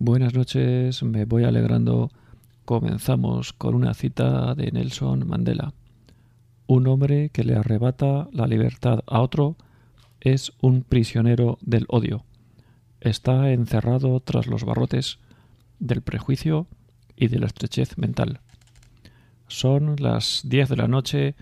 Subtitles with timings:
[0.00, 2.12] Buenas noches, me voy alegrando.
[2.64, 5.74] Comenzamos con una cita de Nelson Mandela.
[6.68, 9.56] Un hombre que le arrebata la libertad a otro
[10.20, 12.24] es un prisionero del odio.
[13.00, 15.18] Está encerrado tras los barrotes
[15.80, 16.68] del prejuicio
[17.16, 18.38] y de la estrechez mental.
[19.48, 21.34] Son las 10 de la noche,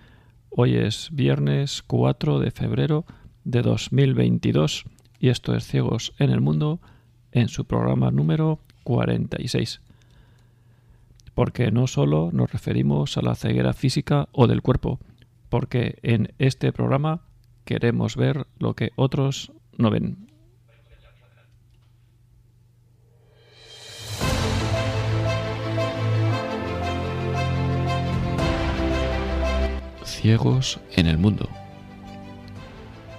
[0.48, 3.04] hoy es viernes 4 de febrero
[3.45, 4.84] de 2022
[5.20, 6.80] y esto es Ciegos en el Mundo
[7.37, 9.81] en su programa número 46.
[11.35, 14.99] Porque no solo nos referimos a la ceguera física o del cuerpo,
[15.50, 17.21] porque en este programa
[17.67, 20.29] queremos ver lo que otros no ven.
[30.05, 31.50] Ciegos en el mundo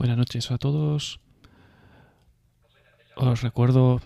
[0.00, 1.20] Buenas noches a todos.
[3.16, 4.00] Os recuerdo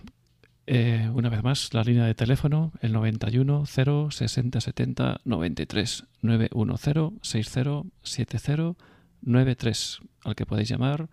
[0.67, 7.13] eh, una vez más la línea de teléfono, el 91 0 60 70 93 910
[7.21, 8.75] 60 70
[9.21, 11.07] 93 al que podéis llamar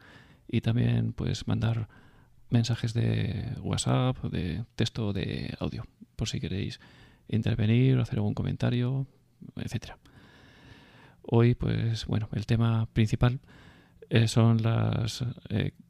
[0.48, 1.86] y también pues mandar
[2.50, 5.84] mensajes de WhatsApp, de texto de audio,
[6.16, 6.80] por si queréis
[7.28, 9.06] intervenir hacer algún comentario,
[9.54, 9.96] etcétera.
[11.22, 13.38] Hoy, pues bueno, el tema principal
[14.12, 15.24] eh, son las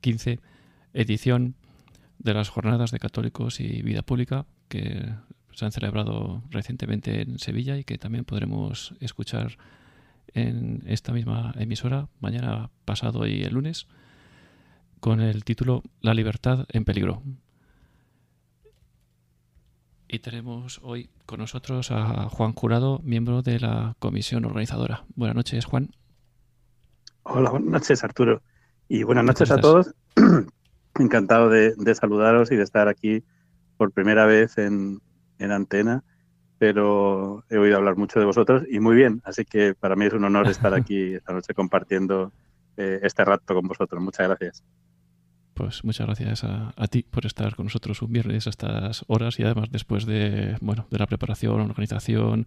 [0.00, 0.38] 15 eh,
[0.94, 1.56] edición
[2.21, 5.12] de las jornadas de católicos y vida pública que
[5.50, 9.59] se han celebrado recientemente en Sevilla y que también podremos escuchar
[10.34, 13.88] en esta misma emisora mañana pasado y el lunes
[15.00, 17.25] con el título La libertad en peligro.
[20.06, 25.06] Y tenemos hoy con nosotros a Juan Jurado, miembro de la comisión organizadora.
[25.16, 25.91] Buenas noches, Juan.
[27.25, 28.43] Hola, buenas noches, Arturo.
[28.88, 29.94] Y buenas noches a todos.
[30.99, 33.22] Encantado de, saludaros y de estar aquí
[33.77, 35.00] por primera vez en,
[35.38, 36.05] antena,
[36.59, 40.12] pero he oído hablar mucho de vosotros y muy bien, así que para mí es
[40.12, 42.31] un honor estar aquí esta noche compartiendo
[42.77, 44.00] eh, este rato con vosotros.
[44.03, 44.62] Muchas gracias.
[45.55, 49.44] Pues muchas gracias a, ti por estar con nosotros un viernes a estas horas y
[49.44, 52.47] además después de, bueno, de la preparación, organización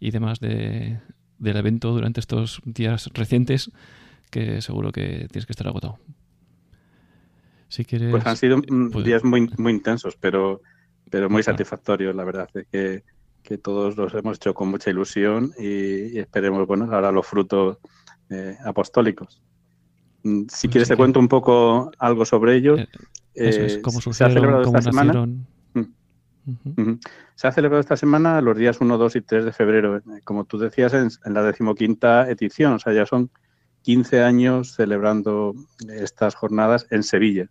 [0.00, 1.00] y demás de,
[1.38, 3.70] del evento durante estos días recientes
[4.30, 5.98] que seguro que tienes que estar agotado.
[7.68, 8.60] Si quieres, pues han sido
[9.04, 10.62] días muy, muy intensos, pero,
[11.10, 13.02] pero muy satisfactorios, la verdad, que,
[13.42, 17.78] que todos los hemos hecho con mucha ilusión y, esperemos, bueno, ahora los frutos
[18.30, 19.40] eh, apostólicos.
[20.22, 22.80] Mm, si quieres te cuento un poco algo sobre ellos.
[22.80, 22.88] Eh,
[23.34, 25.28] eh, ¿Cómo se ha celebrado esta semana.
[27.34, 30.58] Se ha celebrado esta semana los días 1, 2 y 3 de febrero, como tú
[30.58, 33.30] decías, en, la decimoquinta edición, o sea, ya son
[33.82, 35.54] 15 años celebrando
[35.88, 37.48] estas jornadas en Sevilla.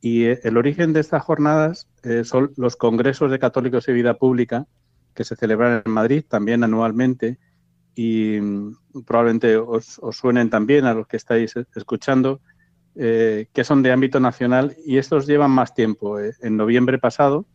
[0.00, 4.14] Y eh, el origen de estas jornadas eh, son los congresos de católicos y vida
[4.14, 4.66] pública
[5.14, 7.38] que se celebran en Madrid también anualmente
[7.94, 12.40] y mm, probablemente os, suenen también a los que estáis escuchando,
[12.94, 16.18] eh, que son de ámbito nacional y estos llevan más tiempo.
[16.18, 17.46] En noviembre pasado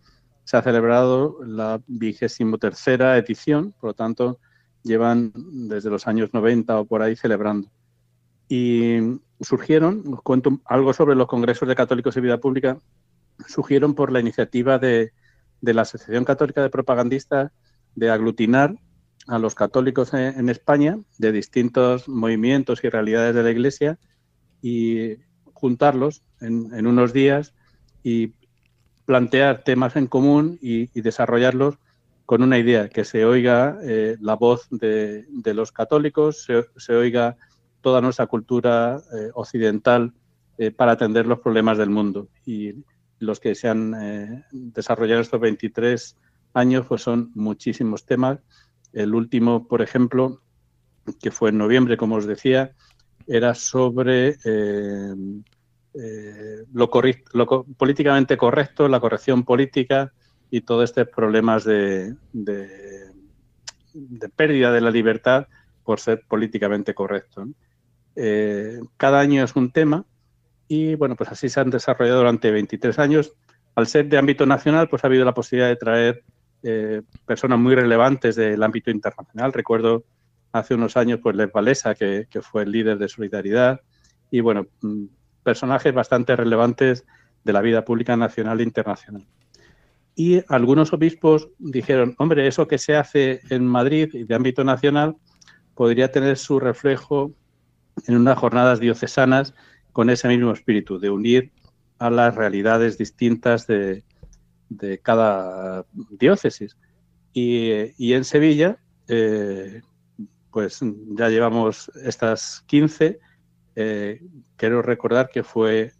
[0.45, 4.39] se ha celebrado la vigésimo tercera edición, por lo tanto,
[4.83, 7.67] llevan desde los años 90 o por ahí celebrando.
[8.47, 8.99] Y
[9.41, 12.77] surgieron, os cuento algo sobre los congresos de católicos y vida pública,
[13.47, 15.11] surgieron por la iniciativa de,
[15.61, 17.51] la Asociación Católica de Propagandistas
[17.95, 18.75] de aglutinar
[19.25, 23.97] a los católicos en, España de distintos movimientos y realidades de la Iglesia
[24.61, 25.15] y
[25.53, 27.55] juntarlos en, en unos días
[28.03, 28.35] y
[29.05, 31.75] plantear temas en común y, desarrollarlos
[32.25, 37.37] con una idea, que se oiga eh, la voz de, los católicos, se, oiga
[37.81, 40.11] toda nuestra cultura eh, occidental
[40.57, 42.29] eh, para atender los problemas del mundo.
[42.45, 42.73] Y
[43.19, 46.17] los que se han desarrollado estos 23
[46.53, 48.39] años, pues son muchísimos temas.
[48.91, 50.41] El último, por ejemplo,
[51.21, 52.71] que fue en noviembre, como os decía,
[53.27, 54.37] era sobre
[56.73, 56.89] lo,
[57.77, 60.11] políticamente correcto, la corrección política
[60.51, 63.09] y todos estos problemas de, de,
[64.35, 65.47] pérdida de la libertad
[65.83, 67.47] por ser políticamente correcto.
[68.97, 70.05] cada año es un tema
[70.67, 73.33] y bueno, pues así se han desarrollado durante 23 años.
[73.75, 76.23] Al ser de ámbito nacional, pues ha habido la posibilidad de traer
[76.63, 79.53] eh, personas muy relevantes del ámbito internacional.
[79.53, 80.05] Recuerdo
[80.51, 83.81] hace unos años, pues Les Valesa, que, fue el líder de Solidaridad,
[84.31, 85.05] y bueno, mm,
[85.45, 87.05] personajes bastante relevantes
[87.43, 89.25] de la vida pública nacional e internacional.
[90.15, 95.17] Y algunos obispos dijeron, hombre, eso que se hace en Madrid y de ámbito nacional
[95.75, 97.33] podría tener su reflejo
[98.07, 99.53] en unas jornadas diocesanas
[99.93, 101.51] con ese mismo espíritu, de unir
[101.99, 104.03] a las realidades distintas de,
[105.03, 106.75] cada diócesis.
[107.33, 109.81] Y, en Sevilla, eh,
[110.51, 113.19] pues ya llevamos estas 15.
[113.75, 114.21] Eh,
[114.55, 115.91] quiero recordar que fue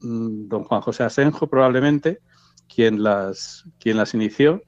[0.00, 2.20] mm, don Juan José Asenjo probablemente
[2.72, 4.62] quien las, quien las inició.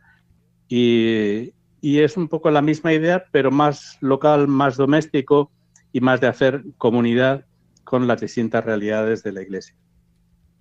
[0.68, 5.50] Y, y es un poco la misma idea, pero más local, más doméstico
[5.92, 7.46] y más de hacer comunidad
[7.84, 9.76] con las distintas realidades de la Iglesia.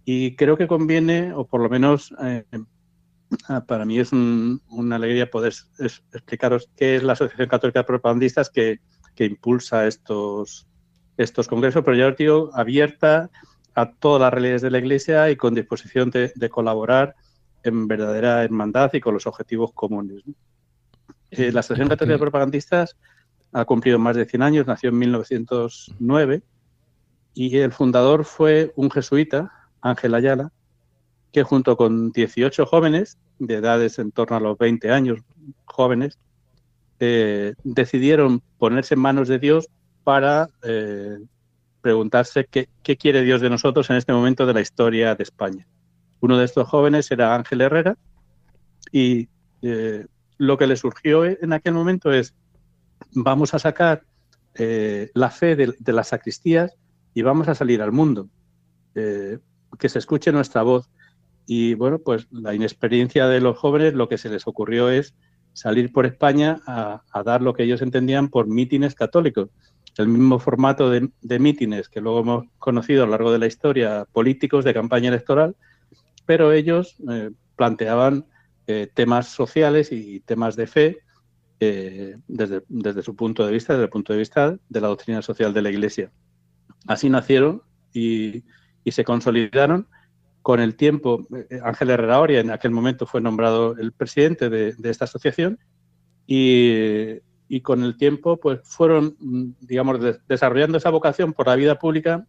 [0.05, 2.43] Y creo que conviene, o por lo menos eh,
[3.47, 8.49] ah, para mí es una alegría poder explicaros qué es la Asociación Católica de Propagandistas
[8.49, 8.79] que,
[9.17, 10.67] impulsa estos,
[11.17, 13.29] estos congresos, pero ya os digo, abierta
[13.75, 17.15] a todas las realidades de la Iglesia y con disposición de, colaborar
[17.63, 20.23] en verdadera hermandad y con los objetivos comunes.
[21.31, 22.97] Eh, la Asociación Católica de Propagandistas
[23.51, 26.43] ha cumplido más de 100 años, nació en 1909
[27.33, 29.51] y el fundador fue un jesuita,
[29.81, 30.51] Ángel Ayala,
[31.31, 35.19] que junto con 18 jóvenes de edades en torno a los 20 años,
[35.65, 36.19] jóvenes,
[36.99, 39.67] eh, decidieron ponerse en manos de Dios
[40.03, 41.17] para eh,
[41.81, 42.67] preguntarse qué,
[42.97, 45.67] quiere Dios de nosotros en este momento de la historia de España.
[46.19, 47.97] Uno de estos jóvenes era Ángel Herrera
[48.91, 49.27] y
[49.61, 50.05] eh,
[50.37, 52.33] lo que le surgió en aquel momento es,
[53.13, 54.03] vamos a sacar
[54.55, 56.75] la fe de, de las sacristías
[57.13, 58.29] y vamos a salir al mundo.
[58.95, 59.39] Eh,
[59.79, 60.89] que se escuche nuestra voz.
[61.45, 65.15] Y bueno, pues la inexperiencia de los jóvenes, lo que se les ocurrió es
[65.53, 69.49] salir por España a, dar lo que ellos entendían por mítines católicos.
[69.97, 74.07] El mismo formato de, mítines que luego hemos conocido a lo largo de la historia,
[74.11, 75.55] políticos de campaña electoral,
[76.25, 78.25] pero ellos eh, planteaban
[78.65, 80.97] eh, temas sociales y temas de fe
[82.27, 85.53] desde, desde su punto de vista, desde el punto de vista de la doctrina social
[85.53, 86.11] de la Iglesia.
[86.87, 87.61] Así nacieron
[87.93, 88.43] y,
[88.85, 89.87] se consolidaron.
[90.41, 94.75] Con el tiempo, eh, Ángel Herrera Oria en aquel momento fue nombrado el presidente de,
[94.83, 95.57] esta asociación
[96.27, 97.19] y,
[97.61, 99.15] con el tiempo pues fueron,
[99.59, 102.25] digamos, desarrollando esa vocación por la vida pública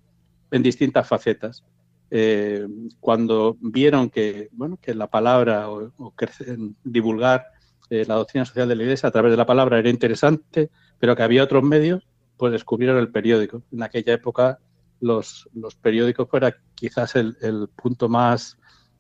[0.50, 1.64] en distintas facetas.
[2.10, 2.66] Eh,
[3.00, 5.92] cuando vieron que, bueno, que la palabra o,
[6.84, 7.46] divulgar
[7.90, 11.16] eh, la doctrina social de la Iglesia a través de la palabra era interesante, pero
[11.16, 12.06] que había otros medios,
[12.36, 13.62] pues descubrieron el periódico.
[13.72, 14.58] En aquella época
[15.00, 18.58] los, los periódicos fuera quizás el, punto más,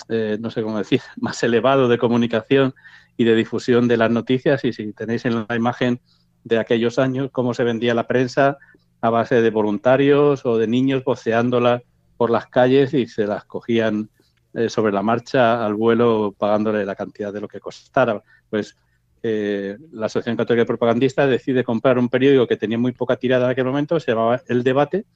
[0.08, 2.74] eh, no sé cómo decir, más elevado de comunicación
[3.16, 4.64] y de difusión de las noticias.
[4.64, 6.00] Y si tenéis en la imagen
[6.44, 8.58] de aquellos años cómo se vendía la prensa
[9.00, 11.82] a base de voluntarios o de niños voceándola
[12.16, 14.08] por las calles y se las cogían
[14.54, 18.22] eh, sobre la marcha al vuelo pagándole la cantidad de lo que costara.
[18.48, 18.76] Pues
[19.22, 23.46] eh, la Asociación Católica de Propagandistas decide comprar un periódico que tenía muy poca tirada
[23.46, 25.06] en aquel momento, se llamaba El Debate,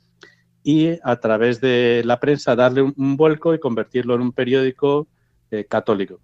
[0.63, 5.09] y a través de la prensa darle un, vuelco y convertirlo en un periódico
[5.51, 6.21] eh, católico.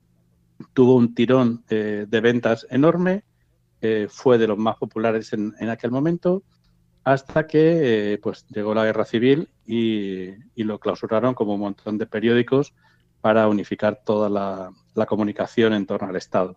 [0.75, 3.25] Tuvo un tirón eh, de ventas enorme,
[4.09, 6.43] fue de los más populares en, aquel momento,
[7.04, 12.73] hasta que pues llegó la guerra civil y, lo clausuraron como un montón de periódicos
[13.21, 14.31] para unificar toda
[14.95, 16.57] la comunicación en torno al Estado.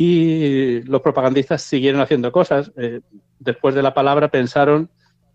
[0.00, 2.70] Y los propagandistas siguieron haciendo cosas.
[2.76, 3.00] Eh,
[3.40, 4.88] después de la palabra pensaron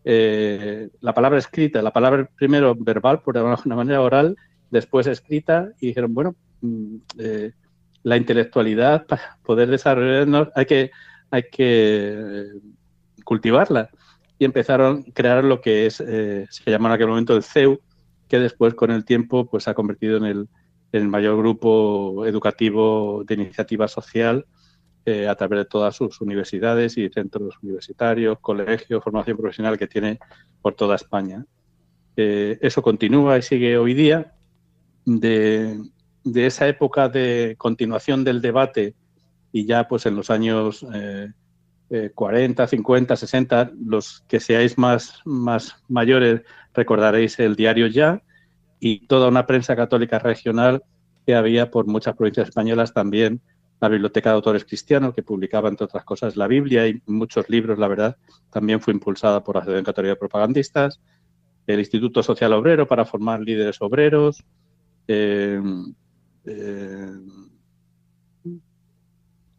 [0.05, 4.37] eh, la palabra escrita, la palabra primero verbal, por una manera oral,
[4.71, 7.51] después escrita, y dijeron, bueno, mm, eh,
[8.03, 10.91] la intelectualidad para poder desarrollarnos hay que,
[11.31, 12.45] hay que
[13.23, 13.89] cultivarla.
[14.39, 17.79] Y empezaron a crear lo que es, se llamó en aquel momento el CEU,
[18.27, 20.49] que después con el tiempo pues, se ha convertido en el,
[20.93, 24.45] el mayor grupo educativo de iniciativa social
[25.05, 30.19] eh, a través de todas sus universidades y centros universitarios, colegios, formación profesional que tiene
[30.61, 31.45] por toda España.
[32.15, 34.33] Eh, eso continúa y sigue hoy día.
[35.03, 35.77] De,
[36.25, 38.95] esa época de continuación del debate
[39.51, 40.85] y ya pues en los años
[42.15, 46.41] 40, 50, 60, los que seáis más, más mayores
[46.73, 48.21] recordaréis el diario Ya
[48.79, 50.83] y toda una prensa católica regional
[51.25, 53.41] que había por muchas provincias españolas también
[53.83, 57.77] la Biblioteca de Autores Cristianos, que publicaba, entre otras cosas, la Biblia y muchos libros,
[57.77, 58.15] la verdad,
[58.49, 61.01] también fue impulsada por la Asociación Católica de Propagandistas,
[61.67, 64.41] el Instituto Social Obrero para formar líderes obreros,
[65.09, 65.61] eh,
[66.45, 67.11] eh,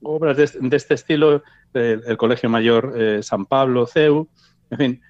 [0.03, 4.29] obras de, este estilo, el, Colegio Mayor eh, San Pablo, CEU,
[4.71, 5.03] en fin,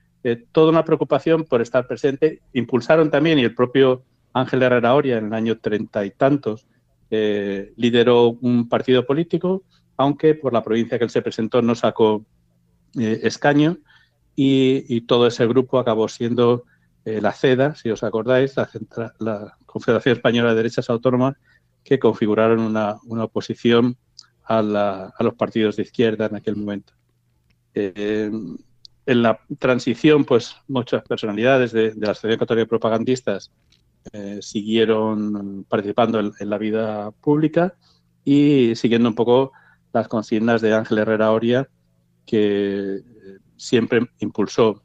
[0.52, 2.42] toda una preocupación por estar presente.
[2.52, 6.66] Impulsaron también, y el propio Ángel Herrera Oria en el año treinta y tantos,
[7.10, 9.62] eh, lideró un partido político,
[9.96, 12.24] aunque por la provincia que él se presentó no sacó
[12.98, 13.78] eh, escaño
[14.34, 16.64] y, todo ese grupo acabó siendo
[17.04, 18.54] eh, la CEDA, si os acordáis,
[19.20, 21.34] la, Confederación Española de Derechas Autónomas,
[21.84, 23.96] que configuraron una, oposición
[24.44, 24.62] a,
[25.20, 26.92] los partidos de izquierda en aquel momento.
[27.74, 28.58] en
[29.06, 33.52] la transición, pues muchas personalidades de, de la Asociación Católica de Propagandistas
[34.12, 37.74] eh, siguieron participando en, la vida pública
[38.22, 39.52] y siguiendo un poco
[39.94, 41.68] las consignas de Ángel Herrera Oria,
[42.26, 43.02] que eh,
[43.56, 44.82] siempre impulsó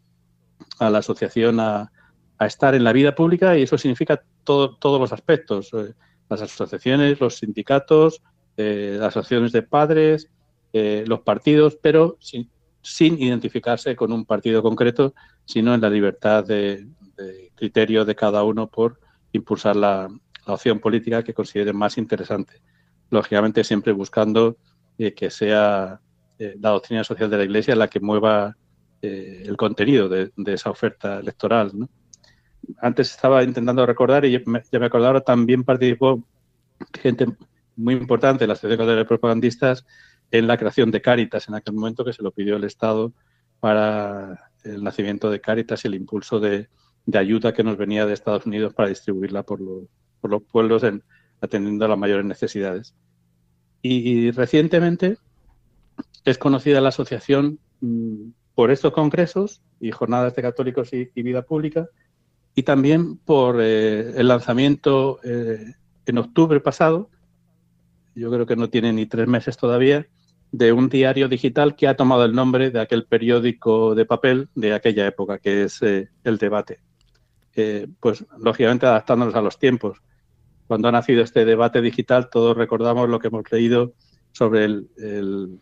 [0.80, 1.92] a la asociación a,
[2.40, 5.94] estar en la vida pública y eso significa todos los aspectos, eh,
[6.30, 8.22] las asociaciones, los sindicatos,
[8.56, 10.30] las asociaciones de padres,
[10.74, 12.50] los partidos, pero sin,
[13.22, 15.14] identificarse con un partido concreto,
[15.46, 16.88] sino en la libertad de
[17.56, 19.00] criterio de cada uno por
[19.32, 20.10] impulsar la,
[20.46, 22.62] opción política que consideren más interesante.
[23.12, 24.58] Lógicamente siempre buscando
[24.98, 26.00] eh, que sea
[26.40, 28.56] eh, la doctrina social de la Iglesia la que mueva
[29.02, 31.72] eh, el contenido de, esa oferta electoral.
[32.78, 36.24] Antes estaba intentando recordar y ya me, acordaba, también participó
[37.02, 37.26] gente
[37.76, 39.86] muy importante de la Asociación de Propagandistas
[40.32, 43.14] en la creación de Cáritas en aquel momento que se lo pidió el Estado
[43.60, 46.70] para el nacimiento de Cáritas y el impulso de,
[47.14, 51.04] ayuda que nos venía de Estados Unidos para distribuirla por, los pueblos en,
[51.42, 52.94] atendiendo a las mayores necesidades.
[53.82, 55.18] Y, recientemente
[56.26, 61.88] es conocida la asociación mm, por estos congresos y jornadas de católicos y, vida pública
[62.56, 65.74] y también por eh, el lanzamiento eh,
[66.06, 67.10] en octubre pasado,
[68.16, 70.08] yo creo que no tiene ni tres meses todavía,
[70.52, 74.74] de un diario digital que ha tomado el nombre de aquel periódico de papel de
[74.74, 76.80] aquella época, que es eh, El Debate
[78.00, 80.02] pues lógicamente adaptándonos a los tiempos.
[80.68, 83.94] Cuando ha nacido este debate digital, todos recordamos lo que hemos leído
[84.32, 85.60] sobre el,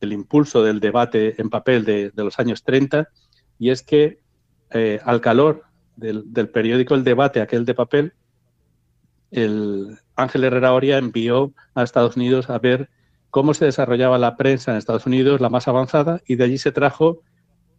[0.00, 3.08] impulso del debate en papel de, los años 30,
[3.58, 4.18] y es que
[5.04, 5.64] al calor
[5.96, 8.12] del, periódico El Debate, aquel de papel,
[9.30, 12.88] el Ángel Herrera Oria envió a Estados Unidos a ver
[13.30, 16.72] cómo se desarrollaba la prensa en Estados Unidos, la más avanzada, y de allí se
[16.72, 17.22] trajo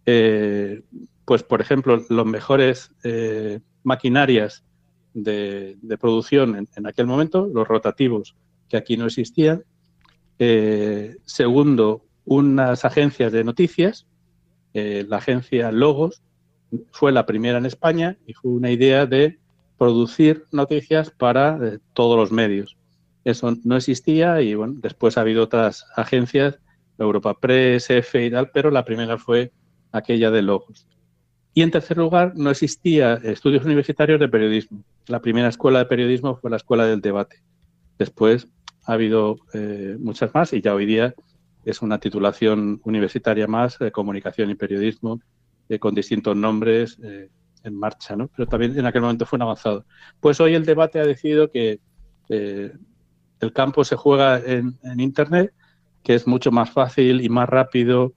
[0.09, 0.83] eh,
[1.25, 4.63] pues por ejemplo, los mejores eh, maquinarias
[5.13, 8.35] de, producción en, aquel momento, los rotativos,
[8.69, 9.63] que aquí no existían.
[10.39, 14.07] Eh, segundo, unas agencias de noticias.
[14.73, 16.21] La agencia Logos
[16.91, 19.39] fue la primera en España y fue una idea de
[19.77, 22.77] producir noticias para todos los medios.
[23.23, 26.59] Eso no existía y bueno, después ha habido otras agencias,
[26.97, 29.51] Europa Press, EFE y tal, pero la primera fue
[29.91, 30.87] aquella de Logos.
[31.53, 34.83] Y en tercer lugar, no existía estudios universitarios de periodismo.
[35.07, 37.41] La primera escuela de periodismo fue la escuela del debate.
[37.97, 38.47] Después
[38.85, 41.13] ha habido eh, muchas más y ya hoy día
[41.65, 45.19] es una titulación universitaria más de comunicación y periodismo
[45.69, 47.29] eh, con distintos nombres eh,
[47.63, 48.29] en marcha, ¿no?
[48.35, 49.85] Pero también en aquel momento fue un avanzado.
[50.19, 51.79] Pues hoy el debate ha decidido que
[52.29, 55.53] el campo se juega en, en Internet,
[56.03, 58.13] que es mucho más fácil y más rápido,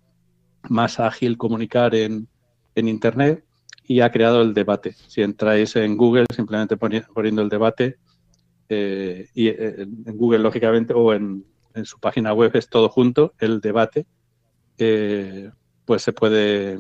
[0.69, 2.29] más ágil comunicar en,
[2.75, 3.45] en Internet
[3.91, 4.93] y ha creado el debate.
[4.93, 7.99] Si entráis en Google, simplemente poniendo el debate,
[8.69, 11.45] eh, y eh, en Google, lógicamente, o en,
[11.83, 14.07] su página web es todo junto, el debate,
[14.79, 15.51] eh,
[15.85, 16.79] pues se puede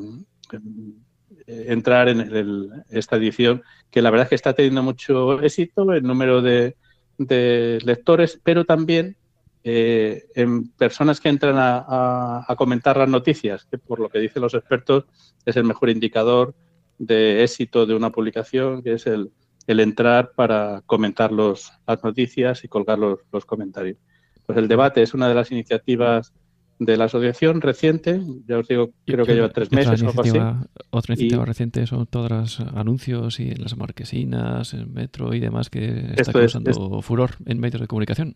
[1.47, 6.43] entrar en esta edición, que la verdad es que está teniendo mucho éxito, el número
[6.43, 6.77] de,
[7.19, 9.17] de lectores, pero también
[9.63, 14.55] eh, en personas que entran a, comentar las noticias, que por lo que dicen los
[14.55, 15.05] expertos
[15.45, 16.55] es el mejor indicador
[16.99, 19.31] de éxito de una publicación, que es el,
[19.67, 23.99] entrar para comentar los, las noticias y colgar los, comentarios.
[24.47, 26.33] Pues el debate es una de las iniciativas
[26.81, 30.39] de la asociación reciente, ya os digo, creo que lleva tres meses o algo así.
[30.89, 35.69] Otra iniciativa reciente son todos los anuncios y en las marquesinas, en metro y demás
[35.69, 38.35] que está causando furor en medios de comunicación.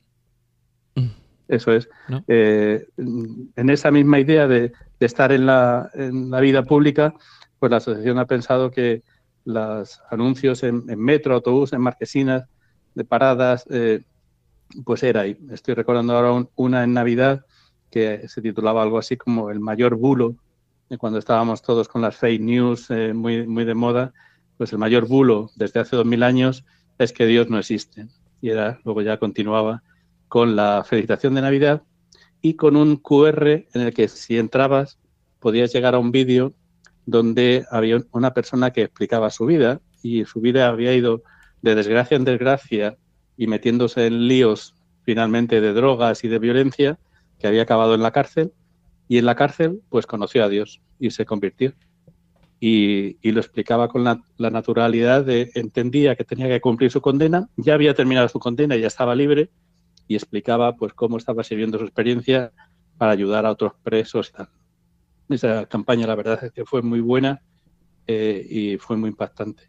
[1.49, 1.89] Eso es.
[2.29, 7.15] Eh, en esa misma idea de, estar en la, en la, vida pública,
[7.59, 9.03] pues la asociación ha pensado que
[9.47, 12.45] los anuncios en, metro, autobús, en marquesinas,
[12.95, 14.03] de paradas, eh,
[14.85, 15.39] pues era ahí.
[15.51, 17.47] Estoy recordando ahora una en Navidad
[17.95, 20.35] que se titulaba algo así como El mayor bulo,
[20.99, 24.13] cuando estábamos todos con las fake news eh, muy, muy de moda,
[24.59, 26.65] pues el mayor bulo desde hace dos mil años
[26.99, 28.09] es que Dios no existe.
[28.41, 29.85] Y era, luego ya continuaba
[30.27, 31.83] con la felicitación de Navidad
[32.43, 34.99] y con un QR en el que si entrabas
[35.39, 36.53] podías llegar a un vídeo
[37.07, 41.23] donde había una persona que explicaba su vida y su vida había ido
[41.63, 42.97] de desgracia en desgracia
[43.37, 44.75] y metiéndose en líos
[45.05, 46.99] finalmente de drogas y de violencia,
[47.45, 48.55] que había acabado en la cárcel
[49.07, 51.75] y en la cárcel pues conoció a Dios y se convirtió.
[52.59, 57.75] Y, lo explicaba con la, naturalidad de entendía que tenía que cumplir su condena, ya
[57.75, 59.51] había terminado su condena, ya estaba libre
[60.09, 62.51] y explicaba pues cómo estaba sirviendo su experiencia
[62.97, 64.49] para ayudar a otros presos y.
[65.29, 67.43] Esa campaña, la verdad es que fue muy buena
[68.07, 69.69] eh, y fue muy impactante.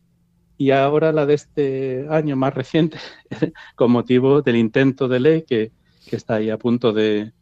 [0.58, 3.00] Y ahora la de este año más reciente,
[3.76, 5.74] con motivo del intento de ley que,
[6.10, 7.34] está ahí a punto de,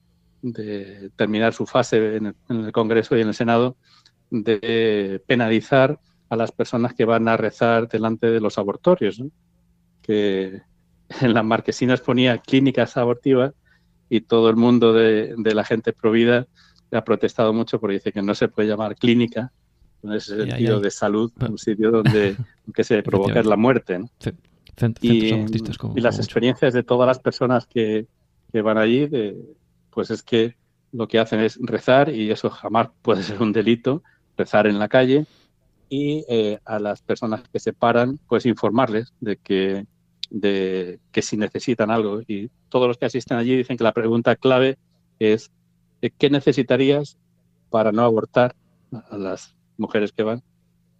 [1.16, 3.78] terminar su fase en el, Congreso y en el Senado,
[4.30, 9.22] de penalizar a las personas que van a rezar delante de los abortorios,
[10.02, 10.62] que
[11.22, 13.54] en las marquesinas ponía clínicas abortivas
[14.10, 16.48] y todo el mundo de, de la gente provida
[16.96, 19.52] ha protestado mucho porque dice que no se puede llamar clínica
[20.04, 22.36] en ese sentido de salud, un sitio donde
[22.76, 24.00] que se provoca la muerte.
[25.02, 25.32] y,
[26.02, 28.08] las experiencias de todas las personas que,
[28.52, 29.10] van allí,
[29.94, 30.56] pues es que
[30.92, 34.04] lo que hacen es rezar y eso jamás puede ser un delito,
[34.38, 35.26] rezar en la calle
[35.90, 39.86] y eh, a las personas que se paran, pues informarles de que,
[40.30, 42.22] de que si necesitan algo.
[42.28, 44.78] Y todos los que asisten allí dicen que la pregunta clave
[45.20, 45.52] es
[46.02, 47.18] eh, ¿qué necesitarías
[47.70, 48.56] para no abortar
[48.92, 50.44] a las mujeres que van?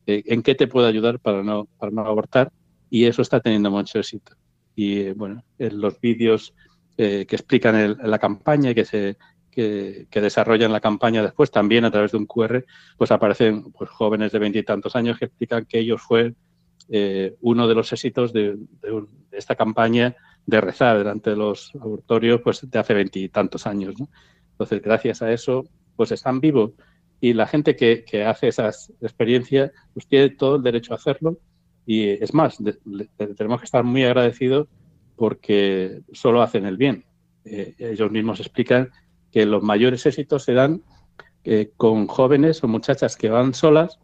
[0.08, 2.52] Eh, ¿En qué te puedo ayudar para no, para no abortar?
[2.90, 4.36] Y eso está teniendo mucho éxito.
[4.76, 6.54] Y bueno, en los vídeos
[6.96, 9.18] que explican la campaña y que se
[9.52, 12.66] que, desarrollan la campaña después, también a través de un QR,
[12.98, 16.34] pues aparecen pues, jóvenes de veintitantos años que explican que ellos fue
[17.42, 22.70] uno de los éxitos de, de, esta campaña de rezar delante de los abortorios pues
[22.70, 23.96] de hace veintitantos años.
[24.52, 26.72] Entonces, gracias a eso, pues están vivos
[27.24, 31.38] y la gente que, hace esas experiencias, pues tiene todo el derecho a hacerlo
[31.86, 32.58] y es más,
[33.16, 34.68] tenemos que estar muy agradecidos
[35.16, 37.06] porque solo hacen el bien.
[37.46, 38.90] Eh, ellos mismos explican
[39.32, 40.82] que los mayores éxitos se dan
[41.44, 44.00] eh, con jóvenes o muchachas que van solas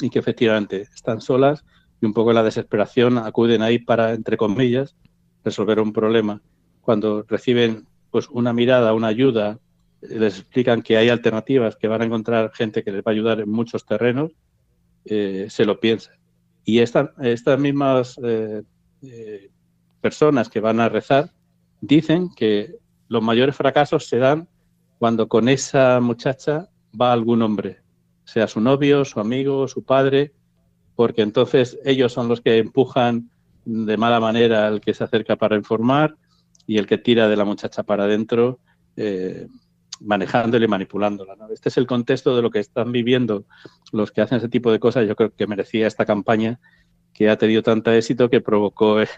[0.00, 1.64] y que efectivamente están solas
[2.00, 4.94] y un poco en la desesperación acuden ahí para, entre comillas,
[5.44, 6.40] resolver un problema.
[6.80, 9.58] Cuando reciben pues una mirada, una ayuda,
[10.00, 13.40] les explican que hay alternativas, que van a encontrar gente que les va a ayudar
[13.40, 14.32] en muchos terrenos,
[15.04, 16.14] eh, se lo piensan.
[16.64, 18.62] Y estas mismas eh,
[20.00, 21.32] personas que van a rezar
[21.80, 22.76] dicen que
[23.08, 24.48] los mayores fracasos se dan
[24.98, 26.68] cuando con esa muchacha
[27.00, 27.82] va algún hombre,
[28.24, 30.32] sea su novio, su amigo, su padre,
[30.96, 33.30] porque entonces ellos son los que empujan
[33.64, 36.16] de mala manera al que se acerca para informar
[36.66, 38.60] y el que tira de la muchacha para adentro
[40.00, 41.36] manejándola y manipulándola.
[41.52, 43.44] Este es el contexto de lo que están viviendo
[43.92, 45.06] los que hacen ese tipo de cosas.
[45.06, 46.60] Yo creo que merecía esta campaña
[47.18, 49.08] que ha tenido tanto éxito que provocó eh,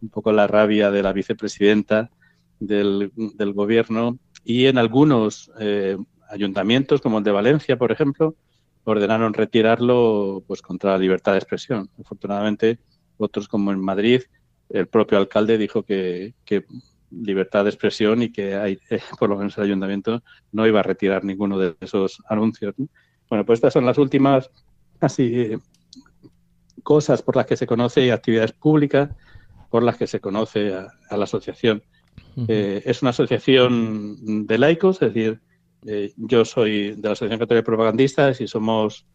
[0.00, 2.10] un poco la rabia de la vicepresidenta
[2.58, 3.12] del,
[3.52, 5.98] gobierno y en algunos eh,
[6.30, 8.34] ayuntamientos, como el de Valencia, por ejemplo,
[8.84, 11.90] ordenaron retirarlo pues contra la libertad de expresión.
[12.00, 12.78] Afortunadamente,
[13.18, 14.22] otros como en Madrid,
[14.70, 16.64] el propio alcalde dijo que, que
[17.10, 18.78] libertad de expresión y que hay,
[19.18, 22.74] por lo menos el ayuntamiento no iba a retirar ninguno de esos anuncios.
[23.28, 24.50] Bueno, pues estas son las últimas
[24.98, 25.58] así
[26.80, 29.10] cosas por las que se conoce y actividades públicas
[29.70, 31.82] por las que se conoce a, la asociación.
[32.48, 35.40] Eh, es una asociación de laicos, es decir,
[35.86, 39.06] eh, yo soy de la Asociación Católica de Propagandistas y somos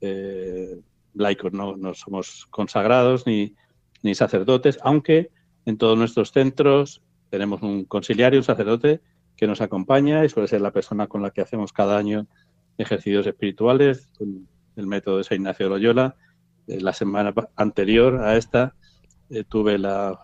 [0.00, 0.80] eh,
[1.14, 3.54] laicos, no, no somos consagrados ni,
[4.02, 5.30] ni sacerdotes, aunque
[5.64, 9.00] en todos nuestros centros tenemos un conciliario, un sacerdote
[9.36, 12.26] que nos acompaña y suele ser la persona con la que hacemos cada año
[12.78, 16.16] ejercicios espirituales, con el método de San Ignacio de Loyola.
[16.72, 18.74] Eh, la semana anterior a esta
[19.30, 20.18] eh, tuve la,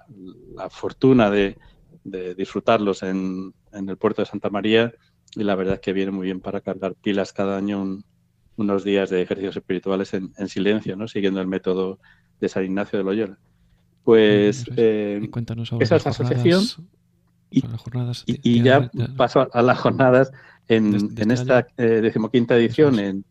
[0.70, 1.56] fortuna de,
[2.37, 4.92] disfrutarlos en, el puerto de Santa María
[5.34, 8.02] y la verdad es que viene muy bien para cargar pilas cada año
[8.56, 11.06] unos días de ejercicios espirituales en, silencio, ¿no?
[11.06, 11.98] siguiendo el método
[12.40, 13.38] de San Ignacio de Loyola.
[14.04, 15.20] Pues eh,
[15.80, 16.64] esa asociación
[17.50, 20.32] Y, ya paso a las jornadas.
[20.66, 23.24] En, en esta eh, decimoquinta edición en,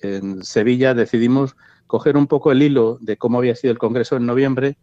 [0.00, 4.26] en Sevilla decidimos coger un poco el hilo de cómo había sido el Congreso en
[4.26, 4.76] noviembre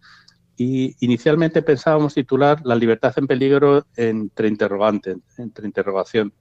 [0.56, 6.34] y inicialmente pensábamos titular La libertad en peligro entre interrogantes, entre interrogación.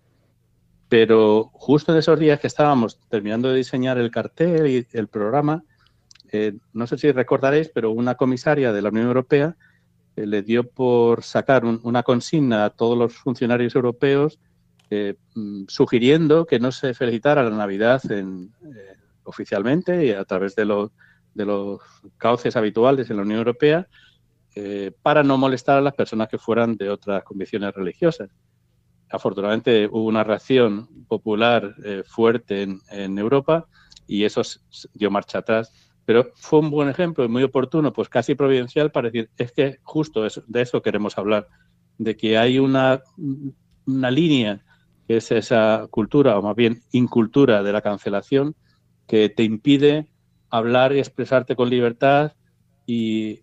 [0.89, 5.65] Pero justo en esos días que estábamos terminando de diseñar el cartel y el programa,
[6.31, 9.57] eh, no sé si recordaréis, pero una comisaria de la Unión Europea
[10.17, 14.39] eh, le dio por sacar una consigna a todos los funcionarios europeos
[14.91, 18.53] eh, mm, sugiriendo que no se felicitara la Navidad en,
[19.25, 20.89] oficialmente y a través de,
[21.35, 21.81] de los
[22.19, 23.87] cauces habituales en la Unión Europea
[25.01, 28.29] para no molestar a las personas que fueran de otras convicciones religiosas
[29.13, 33.67] afortunadamente hubo una reacción popular eh, fuerte en, Europa
[34.07, 34.43] y eso
[34.95, 35.73] dio marcha atrás.
[36.05, 39.79] Pero fue un buen ejemplo y muy oportuno, pues casi providencial para decir, es que
[39.83, 41.47] justo de eso queremos hablar,
[41.99, 43.03] de que hay una,
[43.87, 44.65] una línea
[45.07, 48.57] que es esa cultura, o más bien incultura de la cancelación,
[49.07, 50.09] que te impide
[50.51, 52.33] hablar y expresarte con libertad
[52.87, 53.41] y,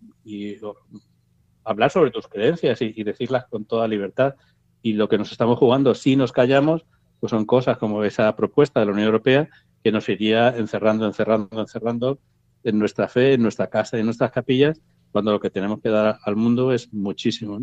[1.64, 4.34] hablar sobre tus creencias y decirlas con toda libertad
[4.82, 6.86] y lo que nos estamos jugando, si nos callamos,
[7.20, 9.48] pues son cosas como esa propuesta de la Unión Europea
[9.84, 12.18] que nos iría encerrando, encerrando, encerrando
[12.64, 14.80] en nuestra fe, en nuestra casa en nuestras capillas,
[15.12, 17.60] cuando lo que tenemos que dar al mundo es muchísimo.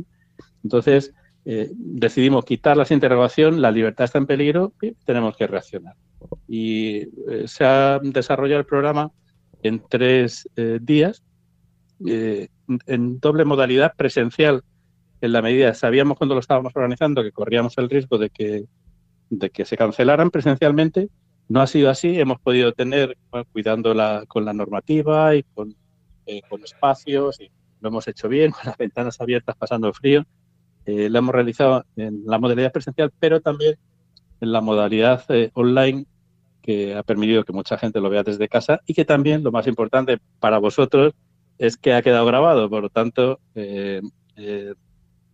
[0.64, 1.14] Entonces,
[1.50, 5.96] eh, decidimos quitar la interrogación, la libertad está en peligro y tenemos que reaccionar.
[6.46, 6.98] Y
[7.32, 9.12] eh, se ha desarrollado el programa
[9.64, 11.24] en tres eh, días,
[12.00, 14.62] en doble modalidad presencial
[15.22, 18.66] en la medida, sabíamos cuando lo estábamos organizando que corríamos el riesgo de que,
[19.30, 21.10] de que se cancelaran presencialmente.
[21.48, 23.18] No ha sido así, hemos podido tener,
[23.54, 25.74] cuidando la, con la normativa y con,
[26.26, 27.40] eh, espacios,
[27.80, 30.26] lo hemos hecho bien, con las ventanas abiertas pasando frío.
[30.88, 33.76] Eh, lo hemos realizado en la modalidad presencial, pero también
[34.41, 36.06] en la modalidad eh, online
[36.62, 39.67] que ha permitido que mucha gente lo vea desde casa y que también, lo más
[39.67, 41.13] importante para vosotros,
[41.60, 42.69] es que ha quedado grabado.
[42.69, 44.02] Por lo tanto, eh,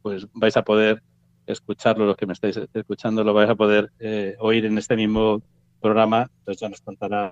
[0.01, 1.01] pues vais a poder
[1.47, 5.41] escucharlo, los que me estáis escuchando, lo vais a poder eh, oír en este mismo
[5.81, 6.29] programa.
[6.39, 7.31] Entonces ya nos contará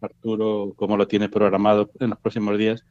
[0.00, 2.84] Arturo cómo lo tiene programado en los próximos días.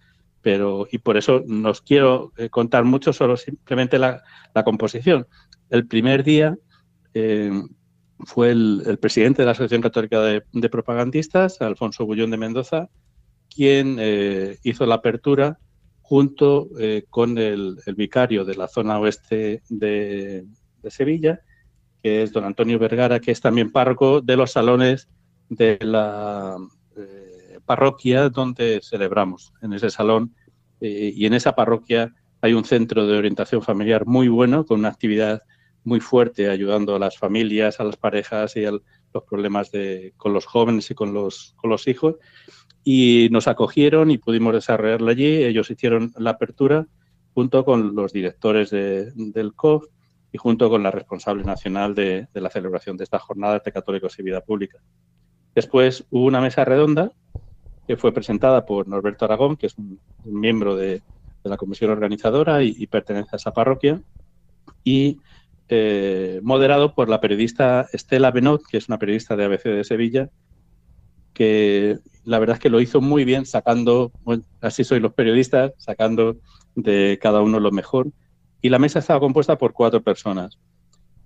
[0.47, 4.23] Pero, y por eso nos quiero eh, contar mucho solo simplemente la,
[4.63, 5.27] composición.
[5.69, 6.55] El primer día
[7.13, 7.51] eh,
[8.19, 12.87] fue el, presidente de la Asociación Católica de, de Propagandistas, Alfonso Bullón de Mendoza,
[13.53, 13.99] quien
[14.63, 15.59] hizo la apertura
[16.01, 20.45] junto eh, con el, vicario de la zona oeste de,
[20.87, 21.41] Sevilla,
[22.01, 25.09] que es don Antonio Vergara, que es también párroco de los salones
[25.49, 26.76] de la eh,
[27.67, 30.33] parroquia donde celebramos, en ese salón.
[30.81, 34.89] Eh, y en esa parroquia hay un centro de orientación familiar muy bueno, con una
[34.89, 35.43] actividad
[35.83, 40.33] muy fuerte, ayudando a las familias, a las parejas y a los problemas de, con
[40.33, 42.15] los jóvenes y con los, con los hijos
[42.89, 45.43] y nos acogieron y pudimos desarrollarlo allí.
[45.43, 46.87] Ellos hicieron la apertura
[47.33, 49.87] junto con los directores del COF
[50.31, 54.23] y junto con la responsable nacional de, la celebración de esta jornada de católicos y
[54.23, 54.79] vida pública.
[55.53, 57.11] Después hubo una mesa redonda
[57.87, 61.01] que fue presentada por Norberto Aragón, que es un, miembro de,
[61.43, 64.01] la comisión organizadora y, pertenece a esa parroquia,
[64.83, 65.19] y
[65.69, 70.29] eh, moderado por la periodista Estela Benot, que es una periodista de ABC de Sevilla,
[71.33, 74.11] que la verdad es que lo hizo muy bien, sacando,
[74.59, 76.35] así soy los periodistas, sacando
[76.75, 78.07] de cada uno lo mejor.
[78.61, 80.59] Y la mesa estaba compuesta por cuatro personas.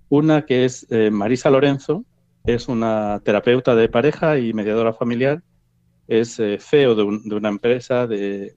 [0.08, 2.04] Una que es eh, Marisa Lorenzo,
[2.44, 5.42] es una terapeuta de pareja y mediadora familiar,
[6.08, 8.54] es eh, CEO de, una empresa de,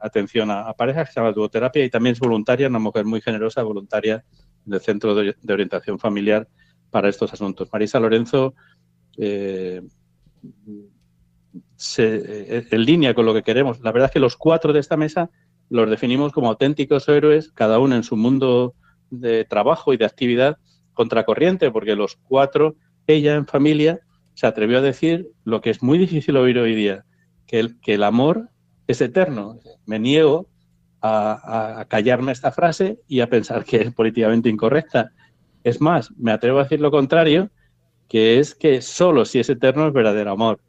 [0.00, 3.62] atención a, parejas que se llama Duoterapia y también es voluntaria, una mujer muy generosa,
[3.62, 4.24] voluntaria
[4.64, 6.48] del Centro de, Orientación Familiar
[6.90, 7.68] para estos asuntos.
[7.72, 8.54] Marisa Lorenzo
[9.16, 9.82] eh,
[11.76, 13.80] se, eh, en línea con lo que queremos.
[13.80, 15.30] La verdad es que los cuatro de esta mesa
[15.70, 18.74] los definimos como auténticos héroes, cada uno en su mundo
[19.10, 20.58] de trabajo y de actividad
[20.94, 24.00] contracorriente, porque los cuatro, ella en familia,
[24.38, 27.04] se atrevió a decir lo que es muy difícil oír hoy día,
[27.44, 28.50] que el, que el amor
[28.86, 29.58] es eterno.
[29.84, 30.48] Me niego
[31.02, 35.10] a, callarme esta frase y a pensar que es políticamente incorrecta.
[35.64, 37.50] Es más, me atrevo a decir lo contrario,
[38.08, 40.60] que es que solo si es eterno es verdadero amor.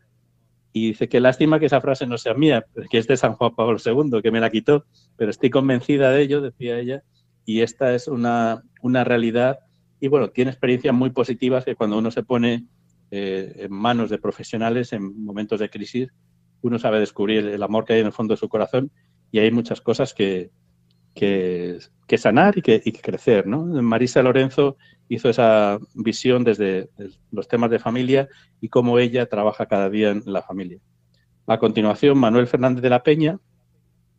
[0.73, 3.53] Y dice que lástima que esa frase no sea mía, que es de San Juan
[3.53, 7.03] Pablo II, que me la quitó, pero estoy convencida de ello, decía ella,
[7.45, 9.59] y esta es una, una realidad.
[9.99, 12.65] Y bueno, tiene experiencias muy positivas que cuando uno se pone
[13.11, 16.09] eh, en manos de profesionales en momentos de crisis,
[16.61, 18.91] uno sabe descubrir el amor que hay en el fondo de su corazón
[19.31, 20.51] y hay muchas cosas que,
[21.13, 23.47] que, sanar y que, crecer.
[23.47, 23.65] ¿no?
[23.65, 26.89] Marisa Lorenzo hizo esa visión desde,
[27.31, 28.27] los temas de familia
[28.61, 30.79] y cómo ella trabaja cada día en la familia.
[31.47, 33.39] A continuación, Manuel Fernández de la Peña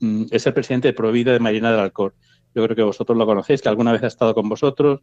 [0.00, 2.14] mm, es el presidente de Provida de Marina del Alcor.
[2.54, 5.00] Yo creo que vosotros lo conocéis, que alguna vez ha estado con vosotros.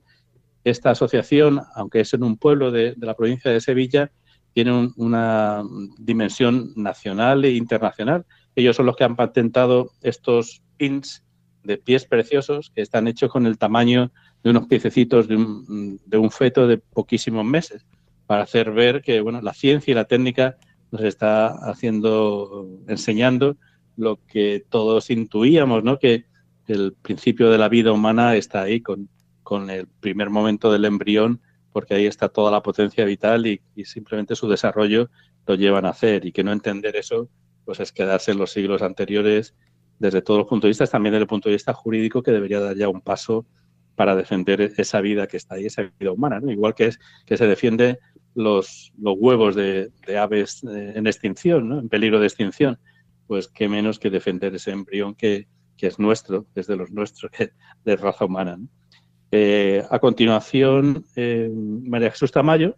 [0.69, 4.11] Esta asociación, aunque es en un pueblo de, la provincia de Sevilla,
[4.53, 5.63] tiene una
[5.97, 8.25] dimensión nacional e internacional.
[8.53, 11.23] Ellos son los que han patentado estos pins
[11.63, 14.11] de pies preciosos que están hechos con el tamaño
[14.43, 17.85] de unos piececitos de un, de un feto de poquísimos meses,
[18.25, 20.57] para hacer ver que bueno, la ciencia y la técnica
[20.91, 23.55] nos está haciendo, enseñando
[23.95, 25.97] lo que todos intuíamos, ¿no?
[25.97, 26.25] Que
[26.67, 29.07] el principio de la vida humana está ahí con,
[29.47, 31.39] con el primer momento del embrión,
[31.71, 35.09] porque ahí está toda la potencia vital y, simplemente su desarrollo
[35.45, 36.25] lo llevan a hacer.
[36.25, 37.29] Y que no entender eso
[37.63, 39.55] pues es quedarse en los siglos anteriores
[39.99, 42.59] desde todos los puntos de vista, también desde el punto de vista jurídico, que debería
[42.59, 43.45] dar ya un paso
[43.95, 47.47] para defender esa vida que está ahí, esa vida humana, igual que es que se
[47.47, 47.99] defiende
[48.35, 52.79] los, huevos de, aves eh, en extinción, en peligro de extinción,
[53.27, 55.47] pues qué menos que defender ese embrión que,
[55.79, 57.31] es nuestro, es de los nuestros,
[57.85, 58.59] de raza humana.
[59.31, 62.77] Eh, a continuación, eh, María Jesús Tamayo,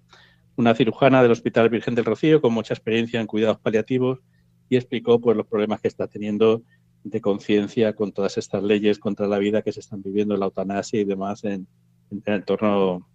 [0.56, 4.20] una cirujana del Hospital Virgen del Rocío con mucha experiencia en cuidados paliativos
[4.68, 6.64] y explicó pues, los problemas que está teniendo
[7.04, 11.00] de conciencia con todas estas leyes contra la vida que se están viviendo, la eutanasia
[11.00, 11.68] y demás en,
[12.12, 13.08] el entorno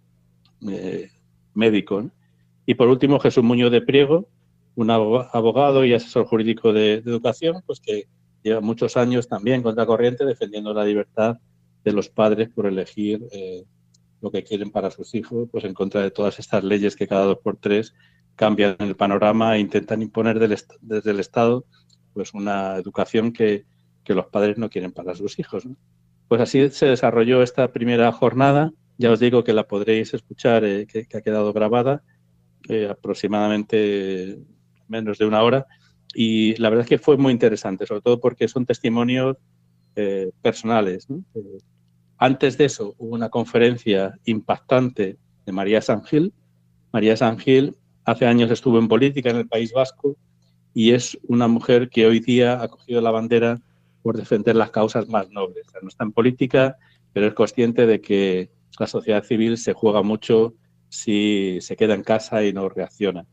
[0.69, 1.11] eh,
[1.55, 2.09] médico.
[2.67, 4.29] Y por último, Jesús Muñoz de Priego,
[4.77, 8.05] un abogado y asesor jurídico de, educación, pues que
[8.43, 11.39] lleva muchos años también contra corriente defendiendo la libertad
[11.85, 13.65] de los padres por elegir eh,
[14.21, 17.25] lo que quieren para sus hijos, pues en contra de todas estas leyes que cada
[17.25, 17.95] dos por tres
[18.37, 21.67] cambian el panorama e intentan imponer desde el Estado
[22.15, 23.67] pues una educación que,
[24.05, 25.67] que los padres no quieren para sus hijos.
[26.29, 28.73] Pues así se desarrolló esta primera jornada.
[28.97, 32.03] Ya os digo que la podréis escuchar, eh, que, ha quedado grabada
[32.69, 34.39] eh, aproximadamente
[34.89, 35.67] menos de una hora.
[36.15, 39.37] Y la verdad es que fue muy interesante, sobre todo porque son testimonios
[39.97, 41.09] eh, personales.
[42.25, 46.33] Antes de eso hubo una conferencia impactante de María Sangil.
[46.91, 50.17] María Sangil hace años estuvo en política en el País Vasco
[50.73, 53.61] y es una mujer que hoy día ha cogido la bandera
[54.03, 55.67] por defender las causas más nobles.
[55.83, 56.79] no está en política,
[57.13, 60.55] pero es consciente de que la sociedad civil se juega mucho
[60.89, 63.27] si se queda en casa y no reacciona.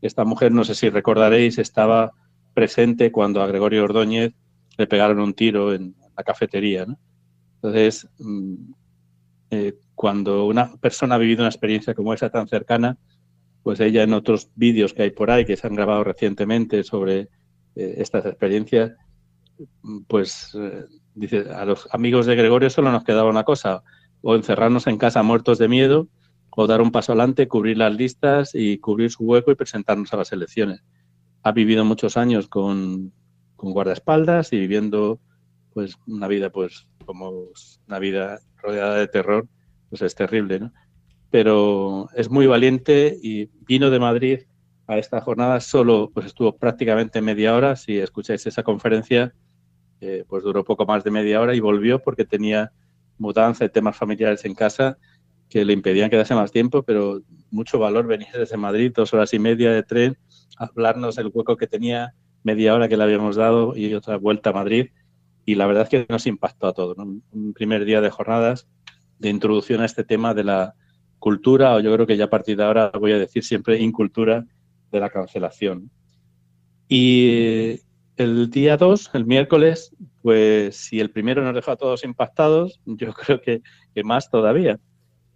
[0.00, 2.10] Esta mujer, no sé si recordaréis, estaba
[2.54, 4.32] presente cuando a Gregorio Ordóñez
[4.76, 6.86] le pegaron un tiro en la cafetería.
[7.62, 8.54] Entonces, mm,
[9.50, 12.98] eh, cuando una persona ha vivido una experiencia como esa tan cercana,
[13.62, 17.28] pues ella en otros vídeos que hay por ahí, que se han grabado recientemente sobre
[17.76, 18.92] eh, estas experiencias,
[20.08, 23.84] pues eh, dice, a los amigos de Gregorio solo nos quedaba una cosa,
[24.22, 26.08] o encerrarnos en casa muertos de miedo,
[26.50, 30.16] o dar un paso adelante, cubrir las listas y cubrir su hueco y presentarnos a
[30.16, 30.82] las elecciones.
[31.44, 33.12] Ha vivido muchos años con,
[33.54, 35.20] con guardaespaldas y viviendo
[35.72, 37.44] pues una vida pues como
[37.86, 39.46] una vida rodeada de terror,
[39.90, 40.72] pues es terrible, ¿no?
[41.30, 44.40] Pero es muy valiente y vino de Madrid
[44.86, 47.76] a esta jornada solo pues estuvo prácticamente media hora.
[47.76, 49.34] Si escucháis esa conferencia,
[50.00, 52.72] eh, pues duró poco más de media hora y volvió porque tenía
[53.18, 54.96] mudanza y temas familiares en casa
[55.50, 57.20] que le impedían quedarse más tiempo, pero
[57.50, 60.16] mucho valor venir desde Madrid, dos horas y media de tren,
[60.56, 64.48] a hablarnos del hueco que tenía, media hora que le habíamos dado y otra vuelta
[64.48, 64.88] a Madrid.
[65.44, 66.96] Y la verdad es que nos impactó a todos.
[66.98, 68.68] Un primer día de jornadas
[69.18, 70.74] de introducción a este tema de la
[71.18, 74.44] cultura, o yo creo que ya a partir de ahora voy a decir siempre incultura
[74.90, 75.90] de la cancelación.
[76.88, 77.80] Y
[78.16, 83.12] el día 2, el miércoles, pues si el primero nos dejó a todos impactados, yo
[83.14, 83.62] creo que,
[84.04, 84.78] más todavía.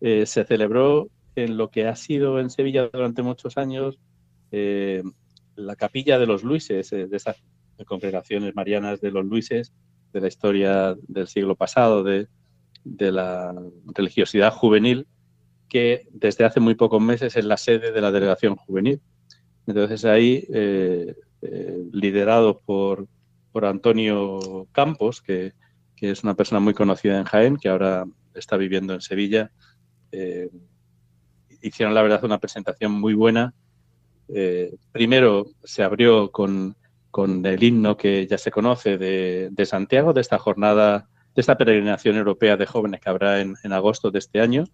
[0.00, 3.98] Eh, se celebró en lo que ha sido en Sevilla durante muchos años
[4.50, 5.02] eh,
[5.54, 7.42] la capilla de los Luises, eh, de esas
[7.86, 9.72] congregaciones marianas de los Luises,
[10.12, 12.28] de la historia del siglo pasado, de,
[12.84, 13.54] de la
[13.86, 15.06] religiosidad juvenil,
[15.68, 19.00] que desde hace muy pocos meses es la sede de la delegación juvenil.
[19.66, 23.08] Entonces ahí, eh, eh, liderado por,
[23.52, 25.52] por, Antonio Campos, que,
[26.00, 29.50] es una persona muy conocida en Jaén, que ahora está viviendo en Sevilla,
[30.12, 30.50] eh,
[31.62, 33.54] hicieron la verdad una presentación muy buena.
[34.92, 36.76] primero se abrió con,
[37.24, 42.56] el himno que ya se conoce de, Santiago, de esta jornada, de esta peregrinación europea
[42.56, 44.64] de jóvenes que habrá en agosto de este año.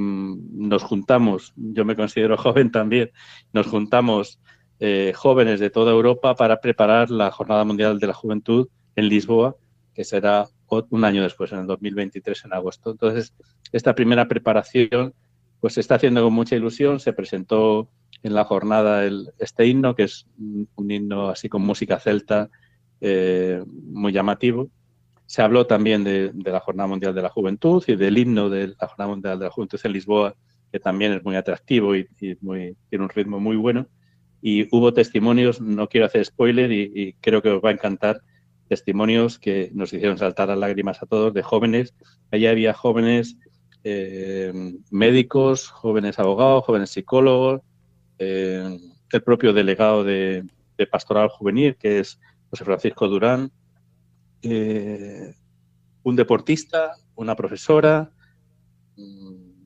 [0.00, 3.10] Mm, nos juntamos, yo me considero joven también,
[3.52, 4.38] nos juntamos
[4.78, 9.56] eh, jóvenes de toda Europa para preparar la Jornada Mundial de la Juventud en Lisboa,
[9.94, 10.46] que será
[10.90, 12.92] un año después, en el 2023, en agosto.
[12.92, 13.34] Entonces,
[13.72, 15.14] esta primera preparación
[15.60, 17.00] pues se está haciendo con mucha ilusión.
[17.00, 17.88] Se presentó
[18.22, 22.50] en la jornada el, este himno, que es un himno así con música celta
[23.00, 24.70] eh, muy llamativo.
[25.26, 28.88] Se habló también de, la Jornada Mundial de la Juventud y del himno de la
[28.88, 30.34] Jornada Mundial de la Juventud en Lisboa,
[30.72, 33.86] que también es muy atractivo y, tiene un ritmo muy bueno.
[34.40, 38.22] Y hubo testimonios, no quiero hacer spoiler y, creo que os va a encantar,
[38.68, 41.94] testimonios que nos hicieron saltar las lágrimas a todos de jóvenes.
[42.30, 43.36] Allí había jóvenes
[43.90, 44.52] eh,
[44.90, 47.62] médicos, jóvenes abogados, jóvenes psicólogos,
[48.18, 48.78] eh,
[49.10, 50.44] el propio delegado de,
[50.90, 52.20] Pastoral Juvenil, que es
[52.50, 53.50] José Francisco Durán,
[54.42, 55.34] eh,
[56.02, 58.12] un deportista, una profesora,
[58.96, 59.64] mm,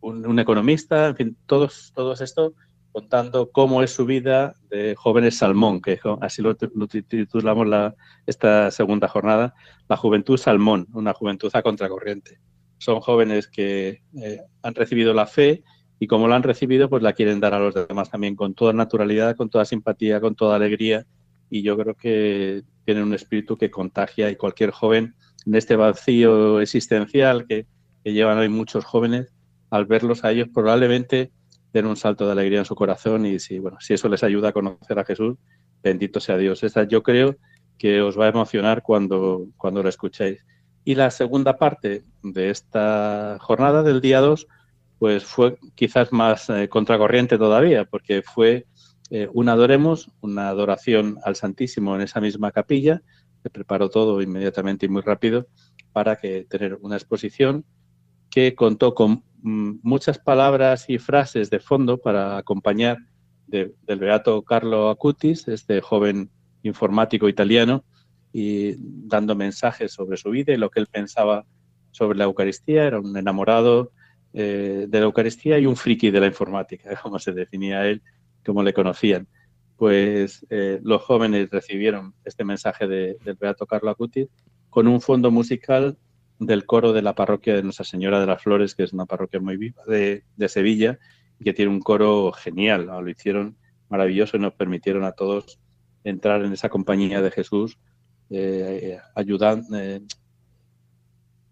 [0.00, 2.54] un, economista, en fin, todos, todos esto
[2.92, 9.08] contando cómo es su vida de jóvenes salmón, que así lo, titulamos la, esta segunda
[9.08, 9.54] jornada,
[9.88, 12.38] la juventud salmón, una juventud a contracorriente.
[12.82, 15.62] Son jóvenes que eh, han recibido la fe
[16.00, 18.72] y como la han recibido, pues la quieren dar a los demás también con toda
[18.72, 21.06] naturalidad, con toda simpatía, con toda alegría.
[21.48, 25.14] Y yo creo que tienen un espíritu que contagia y cualquier joven
[25.46, 27.66] en este vacío existencial que,
[28.02, 29.32] llevan hoy muchos jóvenes,
[29.70, 31.30] al verlos a ellos probablemente
[31.72, 34.48] den un salto de alegría en su corazón y si, bueno, si eso les ayuda
[34.48, 35.36] a conocer a Jesús,
[35.84, 36.64] bendito sea Dios.
[36.64, 37.36] Esta yo creo
[37.78, 40.44] que os va a emocionar cuando, cuando lo escuchéis.
[40.84, 44.46] Y la segunda parte de esta jornada del día 2
[44.98, 48.66] pues fue quizás más eh, contracorriente todavía, porque fue
[49.10, 53.02] eh, un adoremos, una adoración al Santísimo en esa misma capilla.
[53.42, 55.48] Se preparó todo inmediatamente y muy rápido
[55.92, 57.64] para que tener una exposición
[58.30, 62.98] que contó con mm, muchas palabras y frases de fondo para acompañar
[63.48, 66.30] del beato Carlo Acutis, este joven
[66.62, 67.84] informático italiano,
[68.32, 71.44] y dando mensajes sobre su vida y lo que él pensaba
[71.90, 72.84] sobre la Eucaristía.
[72.84, 73.92] Era un enamorado
[74.32, 78.02] eh, de la Eucaristía y un friki de la informática, como se definía él,
[78.44, 79.28] como le conocían.
[79.76, 84.28] Pues eh, los jóvenes recibieron este mensaje del Beato Carlo Acuti
[84.70, 85.98] con un fondo musical
[86.38, 89.40] del coro de la parroquia de Nuestra Señora de las Flores, que es una parroquia
[89.40, 90.98] muy viva de, Sevilla,
[91.38, 92.86] y que tiene un coro genial.
[92.86, 93.56] Lo hicieron
[93.88, 95.60] maravilloso y nos permitieron a todos
[96.04, 97.78] entrar en esa compañía de Jesús,
[98.32, 99.76] eh, ayudando,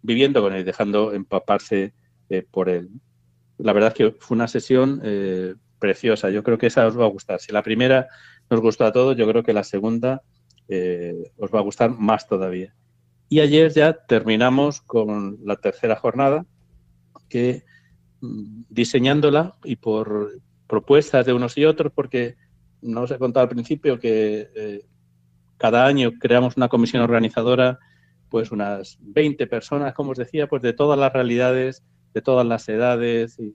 [0.02, 1.94] viviendo con él, dejando empaparse
[2.28, 2.88] eh, por él.
[3.58, 6.30] La verdad es que fue una sesión eh, preciosa.
[6.30, 7.40] Yo creo que esa os va a gustar.
[7.40, 8.08] Si la primera
[8.48, 10.22] nos gustó a todos, yo creo que la segunda
[10.68, 12.74] eh, os va a gustar más todavía.
[13.28, 16.46] Y ayer ya terminamos con la tercera jornada,
[17.28, 17.64] que
[18.20, 22.36] mm, diseñándola y por propuestas de unos y otros, porque
[22.80, 24.84] no os he contado al principio que
[25.60, 27.78] cada año creamos una comisión organizadora,
[28.30, 32.68] pues unas 20 personas, como os decía, pues de todas las realidades de todas las
[32.68, 33.54] edades y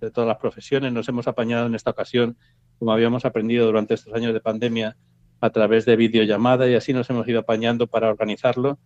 [0.00, 0.92] de todas las profesiones.
[0.92, 2.36] Nos hemos apañado en esta ocasión,
[2.78, 4.96] como habíamos aprendido durante estos años de pandemia,
[5.40, 8.78] a través de videollamada y así nos hemos ido apañando para organizarlo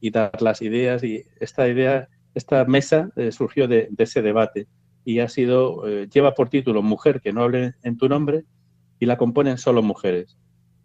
[0.00, 1.02] y dar las ideas.
[1.02, 4.68] Y esta idea, esta mesa eh, surgió de, ese debate
[5.04, 8.44] y ha sido, eh, lleva por título Mujer que no hable en tu nombre
[9.00, 10.38] y la componen solo mujeres.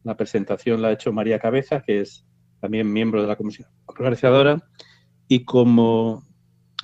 [0.09, 2.25] La presentación la ha hecho María Cabeza, que es
[2.59, 4.59] también miembro de la comisión organizadora,
[5.27, 6.23] y como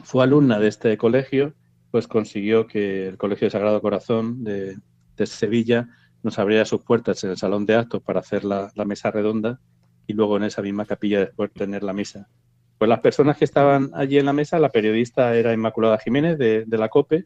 [0.03, 1.55] fue alumna de este colegio,
[1.89, 4.77] pues consiguió que el Colegio de Sagrado Corazón de,
[5.25, 5.89] Sevilla
[6.21, 9.59] nos abriera sus puertas en el salón de actos para hacer la, mesa redonda
[10.05, 12.29] y luego en esa misma capilla después tener la misa.
[12.77, 16.65] Pues las personas que estaban allí en la mesa, la periodista era Inmaculada Jiménez de,
[16.69, 17.25] la COPE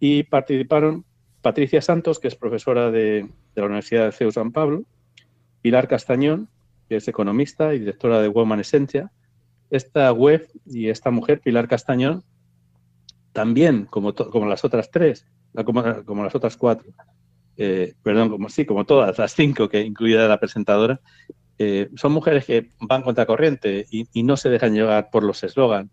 [0.00, 1.04] y participaron
[1.40, 4.86] Patricia Santos, que es profesora de, la Universidad de CEU San Pablo,
[5.64, 6.50] Pilar Castañón,
[6.90, 9.10] que es economista y directora de Woman Esencia,
[9.70, 12.22] esta web y esta mujer, Pilar Castañón,
[13.32, 14.12] también, como,
[14.46, 15.26] las otras tres,
[15.64, 16.92] como, las otras cuatro,
[17.56, 21.00] eh, perdón, como sí, como todas las cinco, que incluida la presentadora,
[21.56, 25.90] eh, son mujeres que van contra corriente y, no se dejan llevar por los eslogan.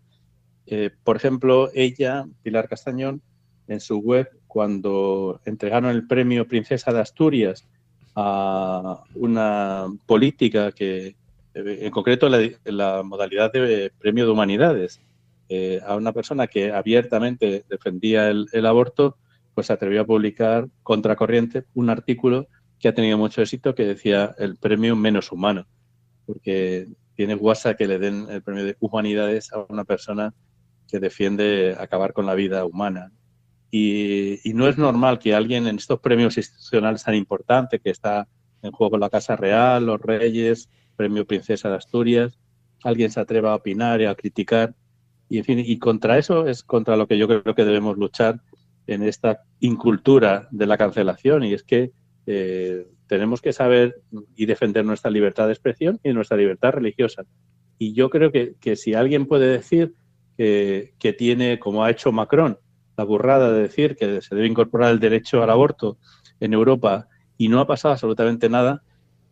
[0.66, 3.22] Eh, por ejemplo, ella, Pilar Castañón,
[3.68, 7.66] en su web, cuando entregaron el premio Princesa de Asturias
[8.14, 11.16] a una política que,
[11.54, 15.00] en concreto la, modalidad de premio de humanidades.
[15.48, 19.18] Eh, a una persona que abiertamente defendía el, aborto,
[19.54, 22.46] pues se atrevió a publicar contracorriente un artículo
[22.78, 25.66] que ha tenido mucho éxito que decía el premio menos humano,
[26.24, 30.32] porque tiene guasa que le den el premio de humanidades a una persona
[30.88, 33.12] que defiende acabar con la vida humana.
[33.74, 38.28] Y, y, no es normal que alguien en estos premios institucionales tan importantes, que está
[38.60, 42.38] en juego la Casa Real, los Reyes, Premio Princesa de Asturias,
[42.84, 44.74] alguien se atreva a opinar y a criticar.
[45.28, 48.40] Y, en fin, y contra eso es contra lo que yo creo que debemos luchar
[48.86, 51.44] en esta incultura de la cancelación.
[51.44, 51.92] Y es que
[52.26, 54.02] eh, tenemos que saber
[54.36, 57.24] y defender nuestra libertad de expresión y nuestra libertad religiosa.
[57.78, 59.94] Y yo creo que, si alguien puede decir
[60.36, 62.58] que, que, tiene, como ha hecho Macron,
[62.96, 65.98] la burrada de decir que se debe incorporar el derecho al aborto
[66.40, 68.82] en Europa y no ha pasado absolutamente nada,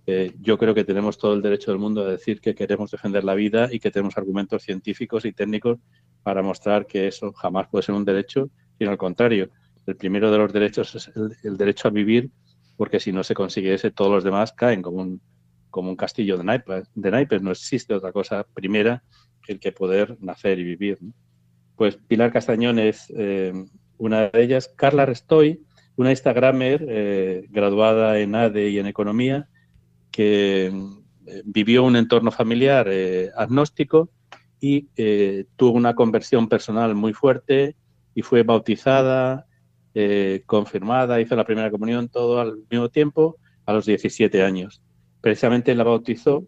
[0.06, 3.22] eh, yo creo que tenemos todo el derecho del mundo a decir que queremos defender
[3.22, 5.78] la vida y que tenemos argumentos científicos y técnicos
[6.22, 9.50] para mostrar que eso jamás puede ser un derecho, sino al contrario.
[9.86, 11.11] El primero de los derechos es
[11.44, 12.30] el, derecho a vivir,
[12.76, 15.20] porque si no se consigue ese, todos los demás caen como un,
[15.70, 16.90] como un castillo de naipes.
[16.94, 17.42] De naipes.
[17.42, 19.02] No existe otra cosa primera
[19.42, 20.98] que el que poder nacer y vivir.
[21.81, 23.55] Pues Pilar Castañón es eh,
[23.97, 24.70] una de ellas.
[24.76, 25.64] Carla Restoy,
[25.97, 29.49] una Instagramer eh, graduada en ADE y en Economía,
[30.11, 32.87] que eh, vivió un entorno familiar
[33.35, 34.11] agnóstico
[34.61, 34.89] y
[35.57, 37.76] tuvo una conversión personal muy fuerte
[38.14, 39.47] y fue bautizada,
[40.45, 44.83] confirmada, hizo la primera comunión todo al mismo tiempo a los 17 años.
[45.22, 46.45] Precisamente la bautizó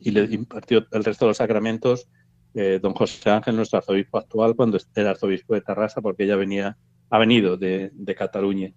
[0.00, 2.08] y le impartió el resto de los sacramentos
[2.54, 6.76] don José Ángel, nuestro arzobispo actual, cuando era arzobispo de Tarrasa, porque ella venía,
[7.10, 8.72] ha venido de, Cataluña.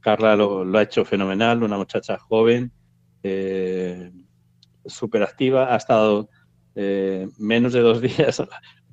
[0.00, 2.72] Carla lo, ha hecho fenomenal, una muchacha joven,
[3.22, 4.10] eh,
[4.84, 6.28] súper activa, ha estado
[6.74, 8.42] eh, menos de dos días,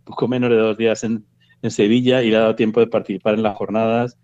[0.04, 1.26] poco menos de dos días en,
[1.68, 4.18] Sevilla y le ha dado tiempo de participar en las jornadas.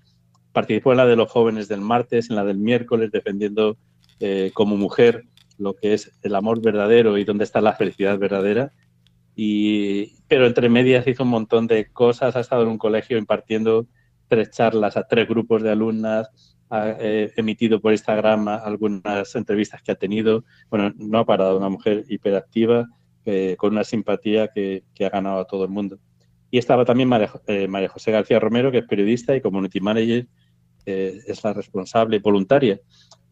[0.54, 3.78] Participó en la de los jóvenes del martes, en la del miércoles, defendiendo
[4.22, 5.26] eh, como mujer
[5.58, 8.72] lo que es el amor verdadero y dónde está la felicidad verdadera.
[9.36, 13.88] Y, pero entre medias hizo un montón de cosas, ha estado en un colegio impartiendo
[14.28, 19.92] tres charlas a tres grupos de alumnas, ha eh, emitido por Instagram algunas entrevistas que
[19.92, 20.46] ha tenido.
[20.70, 22.88] Bueno, no ha parado, una mujer hiperactiva,
[23.26, 26.00] eh, con una simpatía que, ha ganado a todo el mundo.
[26.50, 27.10] Y estaba también
[27.48, 30.28] eh, María, José García Romero, que es periodista y community manager,
[30.86, 32.80] es la responsable voluntaria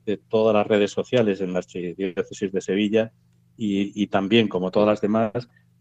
[0.08, 3.14] de todas las redes sociales en las diócesis de Sevilla
[3.56, 5.32] y, también, como todas las demás,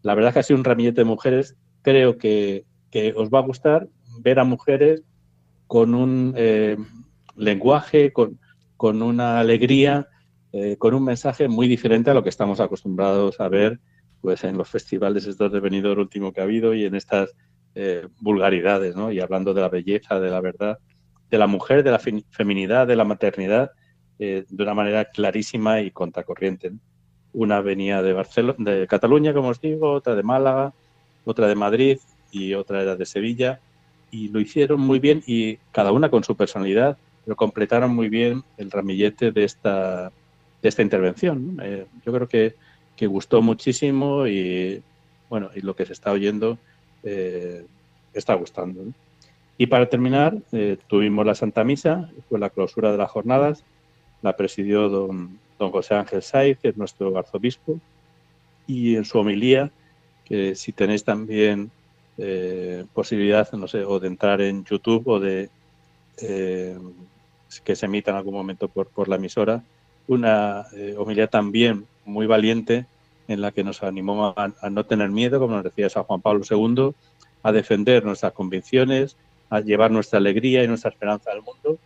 [0.03, 1.55] la verdad es que ha sido un ramillete de mujeres.
[1.81, 3.87] Creo que, que os va a gustar
[4.21, 5.01] ver a mujeres
[5.67, 6.35] con un
[7.35, 8.39] lenguaje, con,
[8.77, 10.07] con una alegría,
[10.51, 13.79] eh, con un mensaje muy diferente a lo que estamos acostumbrados a ver
[14.21, 17.35] pues en los festivales estos de venidor último que ha habido y en estas
[17.75, 19.11] eh, vulgaridades, ¿no?
[19.11, 20.77] Y hablando de la belleza, de la verdad,
[21.29, 23.71] de la mujer, de la feminidad, de la maternidad,
[24.19, 26.71] eh, de una manera clarísima y contracorriente.
[27.33, 30.73] Una venía de Barcelona, de Cataluña, como os digo, otra de Málaga,
[31.25, 31.99] otra de Madrid
[32.31, 33.59] y otra era de Sevilla.
[34.11, 38.43] Y lo hicieron muy bien y cada una con su personalidad pero completaron muy bien
[38.57, 40.11] el ramillete de esta,
[40.61, 41.59] de esta intervención.
[41.63, 42.55] Eh, yo creo que,
[42.95, 44.81] que, gustó muchísimo y,
[45.29, 46.57] bueno, y lo que se está oyendo
[47.03, 47.65] eh,
[48.13, 48.81] está gustando.
[49.57, 53.63] Y para terminar, eh, tuvimos la Santa Misa, fue la clausura de las jornadas,
[54.21, 57.79] la presidió don, don José Ángel Saiz, que es nuestro arzobispo,
[58.67, 59.71] y en su homilía,
[60.25, 61.71] que si tenéis también
[62.93, 65.49] posibilidad, no sé, o de entrar en YouTube o de
[67.63, 69.63] que se emita en algún momento por, por la emisora,
[70.07, 72.85] una eh, homilía también muy valiente
[73.27, 76.43] en la que nos animó a, no tener miedo, como nos decía San Juan Pablo
[76.49, 76.93] II,
[77.41, 79.15] a defender nuestras convicciones,
[79.49, 81.77] a llevar nuestra alegría y nuestra esperanza al mundo,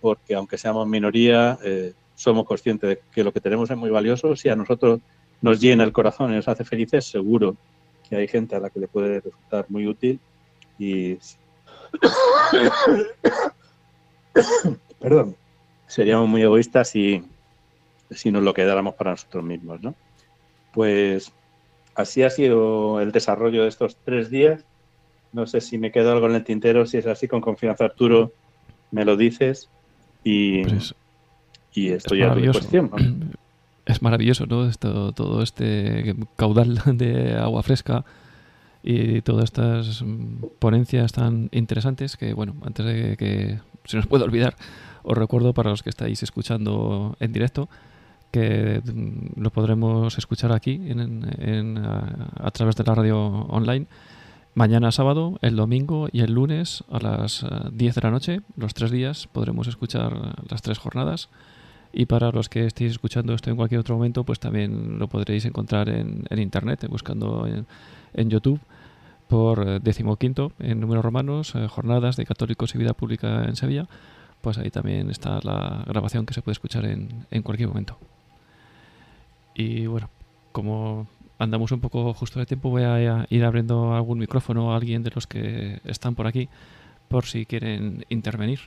[0.00, 4.36] porque aunque seamos minoría, eh, somos conscientes de que lo que tenemos es muy valioso.
[4.36, 5.00] Si a nosotros
[5.40, 7.56] nos llena el corazón y nos hace felices, seguro
[8.08, 10.20] que hay gente a la que le puede resultar muy útil.
[10.78, 11.18] Y
[15.00, 15.36] perdón,
[15.86, 17.24] seríamos muy egoístas si,
[18.10, 19.94] si nos lo quedáramos para nosotros mismos, ¿no?
[20.72, 21.32] Pues
[21.94, 24.64] así ha sido el desarrollo de estos tres días.
[25.32, 28.32] No sé si me quedo algo en el tintero, si es así, con confianza Arturo,
[28.90, 29.70] me lo dices
[30.24, 30.94] y, pues
[31.74, 32.90] y esto ya es cuestión.
[33.84, 34.68] Es maravilloso, ¿no?
[34.68, 38.04] Esto, todo este caudal de agua fresca
[38.84, 40.04] y todas estas
[40.60, 44.54] ponencias tan interesantes que, bueno, antes de que se nos pueda olvidar,
[45.02, 47.68] os recuerdo para los que estáis escuchando en directo
[48.30, 53.86] que mm, lo podremos escuchar aquí en, a, través de la radio online
[54.54, 58.74] mañana sábado, el domingo y el lunes a las 10 eh, de la noche, los
[58.74, 61.28] tres días, podremos escuchar las tres jornadas.
[61.92, 65.44] Y para los que estéis escuchando esto en cualquier otro momento, pues también lo podréis
[65.44, 67.66] encontrar en, internet, buscando en,
[68.14, 68.60] en, YouTube
[69.28, 73.86] por eh, decimoquinto en números romanos, eh, jornadas de católicos y vida pública en Sevilla
[74.42, 77.96] pues ahí también está la grabación que se puede escuchar en, en cualquier momento.
[79.54, 80.10] Y bueno,
[80.50, 81.06] como
[81.42, 82.70] andamos un poco justo de tiempo.
[82.70, 86.48] Voy a ir abriendo algún micrófono a alguien de los que están por aquí
[87.08, 88.60] por si quieren intervenir.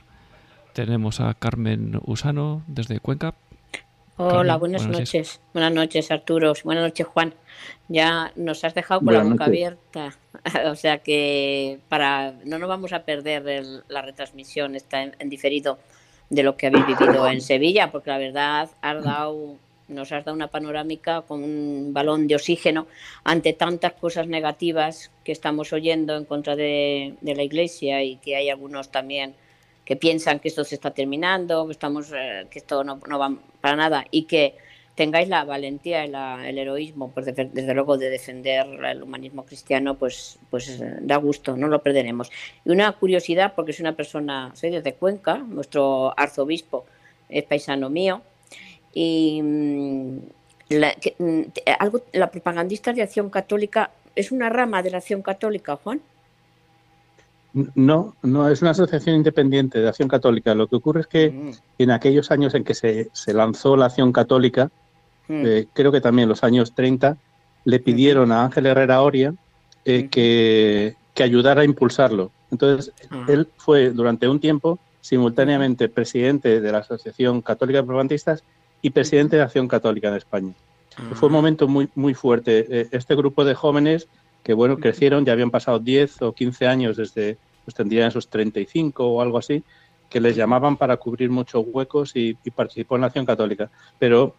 [0.76, 3.32] Tenemos a Carmen Usano desde Cuenca.
[4.18, 5.40] Hola, buenas, noches.
[5.54, 6.52] Buenas noches, Arturo.
[6.64, 7.32] Buenas noches, Juan.
[7.88, 10.14] Ya nos has dejado con la boca abierta.
[10.70, 15.78] o sea que para no nos vamos a perder la retransmisión, está en, diferido
[16.28, 19.56] de lo que habéis vivido en Sevilla, porque la verdad has dado,
[19.88, 22.86] nos has dado una panorámica con un balón de oxígeno
[23.24, 28.36] ante tantas cosas negativas que estamos oyendo en contra de, de la Iglesia y que
[28.36, 29.36] hay algunos también
[29.86, 33.32] que piensan que esto se está terminando, que estamos, eh, que esto no, no, va
[33.60, 34.56] para nada y que
[34.96, 36.12] tengáis la valentía y
[36.48, 41.56] el heroísmo, pues desde, luego de defender el humanismo cristiano, pues, pues eh, da gusto,
[41.56, 42.32] no lo perderemos.
[42.64, 46.86] Y una curiosidad, porque soy una persona, soy desde Cuenca, nuestro arzobispo
[47.28, 48.22] es paisano mío,
[48.92, 50.18] y mm,
[50.70, 51.42] la, mm,
[51.78, 56.00] algo, la propagandista de Acción Católica es una rama de la Acción Católica, Juan.
[57.74, 60.54] No, no, es una asociación independiente de Acción Católica.
[60.54, 61.50] Lo que ocurre es que mm.
[61.78, 64.70] en aquellos años en que se, lanzó la Acción Católica,
[65.28, 65.42] mm.
[65.46, 67.16] eh, creo que también en los años 30,
[67.64, 69.34] le pidieron a Ángel Herrera Oria
[69.84, 72.30] eh, que, ayudara a impulsarlo.
[72.50, 73.24] Entonces, ah.
[73.26, 78.38] él fue durante un tiempo simultáneamente presidente de la Asociación Católica de
[78.82, 80.52] y presidente de Acción Católica en España.
[81.14, 81.38] Fue un ah.
[81.38, 82.66] momento muy, muy fuerte.
[82.68, 84.08] Eh, este grupo de jóvenes
[84.46, 87.36] que bueno, crecieron, ya habían pasado 10 o 15 años desde,
[87.66, 89.62] pues tendrían esos 35 o algo así,
[90.08, 94.34] que les llamaban para cubrir muchos huecos y, participó en la acción católica, pero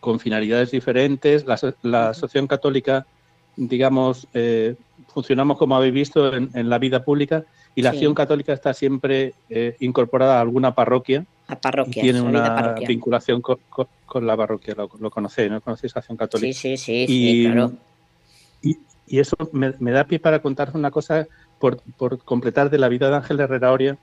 [0.00, 1.44] con finalidades diferentes.
[1.82, 3.06] La, asociación católica,
[3.54, 4.76] digamos, eh,
[5.08, 7.44] funcionamos como habéis visto en, la vida pública
[7.74, 11.26] y la acción católica está siempre eh, incorporada a alguna parroquia.
[11.48, 12.02] A parroquia.
[12.02, 13.58] Tiene una vinculación con,
[14.26, 15.60] la parroquia, lo, conocéis, ¿no?
[15.60, 16.58] ¿Conocéis Acción Católica?
[16.58, 17.72] Sí, sí, sí, claro.
[18.62, 18.78] Y,
[19.10, 21.26] eso me, da pie para contaros una cosa
[21.58, 21.80] por,
[22.24, 23.98] completar de la vida de Ángel Herrera Oria,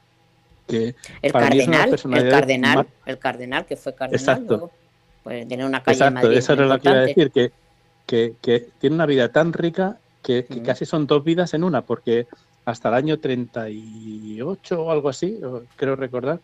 [0.67, 4.71] que el cardenal, el cardenal, el cardenal que fue cardenal, Exacto.
[5.23, 7.51] pues tiene una calle Exacto, eso era lo que iba a decir, que,
[8.05, 10.59] que, tiene una vida tan rica que, mm.
[10.59, 12.27] casi son dos vidas en una, porque
[12.65, 15.39] hasta el año 38 o algo así,
[15.75, 16.39] creo recordar, mm.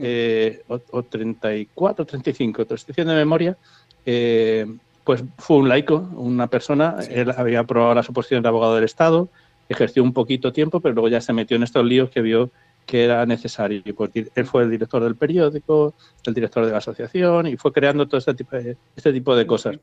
[0.00, 3.56] eh, o, 34, 35, estoy diciendo de memoria,
[4.04, 4.66] eh,
[5.04, 9.28] pues fue un laico, una persona, él había aprobado las oposiciones de abogado del Estado,
[9.68, 12.50] ejerció un poquito tiempo, pero luego ya se metió en estos líos que vio
[12.86, 13.82] que era necesario.
[13.94, 15.94] Pues, él fue el director del periódico,
[16.24, 19.46] el director de la asociación y fue creando todo este tipo de, este tipo de
[19.46, 19.78] cosas.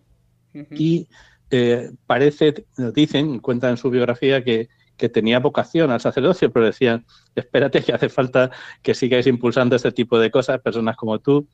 [0.72, 1.08] Y
[1.50, 7.06] eh, parece, dicen, cuentan en su biografía que, que tenía vocación al sacerdocio, pero decían,
[7.36, 8.52] espérate que hace falta
[8.82, 11.48] que sigáis impulsando este tipo de cosas, personas como tú,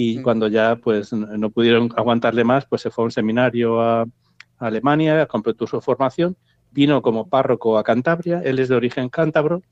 [0.00, 4.06] y cuando ya pues no pudieron aguantarle más, pues se fue a un seminario a,
[4.60, 6.36] Alemania, completó su formación,
[6.72, 9.62] vino como párroco a Cantabria, él es de origen cántabro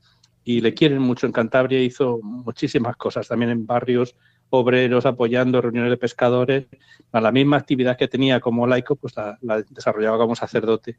[0.45, 4.15] y le quieren mucho en Cantabria, hizo muchísimas cosas, también en barrios
[4.49, 6.67] obreros, apoyando reuniones de pescadores,
[7.11, 9.37] a la misma actividad que tenía como laico, pues la,
[9.69, 10.97] desarrollaba como sacerdote.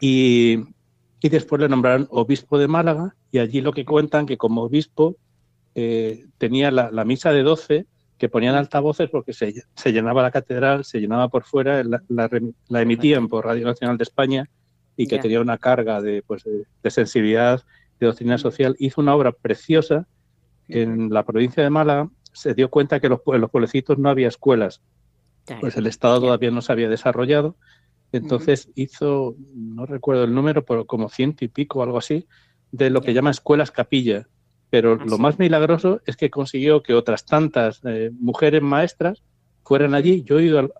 [0.00, 0.58] Y,
[1.20, 5.16] y, después le nombraron obispo de Málaga y allí lo que cuentan que como obispo
[5.74, 7.86] eh, tenía la, la, misa de 12
[8.18, 12.82] que ponían altavoces porque se, se, llenaba la catedral, se llenaba por fuera, la, la,
[12.82, 14.48] emitían por Radio Nacional de España
[14.96, 17.62] y que tenía una carga de, pues, de, sensibilidad,
[17.98, 18.76] de doctrina social.
[18.78, 20.06] Hizo una obra preciosa
[20.68, 22.08] en la provincia de Málaga.
[22.32, 24.80] Se dio cuenta que los, en los pueblecitos no había escuelas,
[25.60, 27.56] pues el Estado todavía no se había desarrollado.
[28.12, 32.28] Entonces hizo, no recuerdo el número, pero como ciento y pico o algo así,
[32.70, 34.28] de lo que llama escuelas capilla,
[34.74, 39.22] pero lo más milagroso es que consiguió que otras tantas eh, mujeres maestras
[39.62, 40.24] fueran allí.
[40.24, 40.72] Yo he, oído,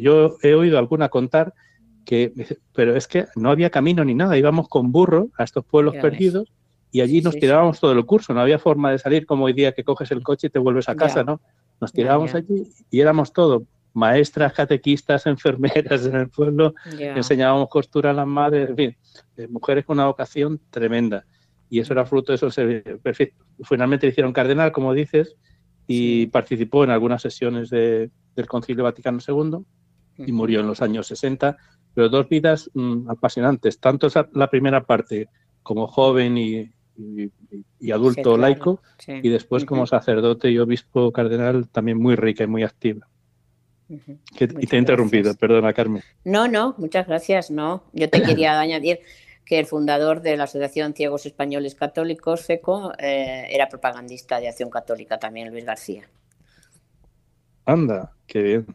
[0.00, 1.52] yo he oído alguna contar
[2.06, 2.32] que,
[2.74, 6.50] pero es que no había camino ni nada, íbamos con burro a estos pueblos perdidos
[6.92, 9.72] y allí nos tirábamos todo el curso, no había forma de salir como hoy día
[9.72, 11.42] que coges el coche y te vuelves a casa, ¿no?
[11.78, 18.14] Nos tirábamos allí y éramos todo, maestras, catequistas, enfermeras en el pueblo, enseñábamos costura a
[18.14, 18.96] las madres, en fin,
[19.36, 21.26] eh, mujeres con una vocación tremenda
[21.72, 22.50] y eso era fruto de eso.
[23.64, 25.36] Finalmente le hicieron cardenal, como dices,
[25.86, 28.10] y participó en algunas sesiones del
[28.46, 29.64] Concilio Vaticano II
[30.18, 31.56] y murió en los años 60.
[31.94, 35.30] Pero dos vidas mm, apasionantes, tanto la primera parte
[35.62, 36.70] como joven y,
[37.90, 43.08] adulto laico, y después como sacerdote y obispo cardenal también muy rica y muy activa.
[43.88, 46.02] y te he interrumpido, perdona Carmen.
[46.22, 47.84] No, no, muchas gracias, no.
[47.94, 49.00] Yo te quería añadir
[49.44, 54.70] que el fundador de la Asociación Ciegos Españoles Católicos, FECO, eh, era propagandista de Acción
[54.70, 56.08] Católica también, Luis García.
[57.64, 58.66] Anda, qué bien.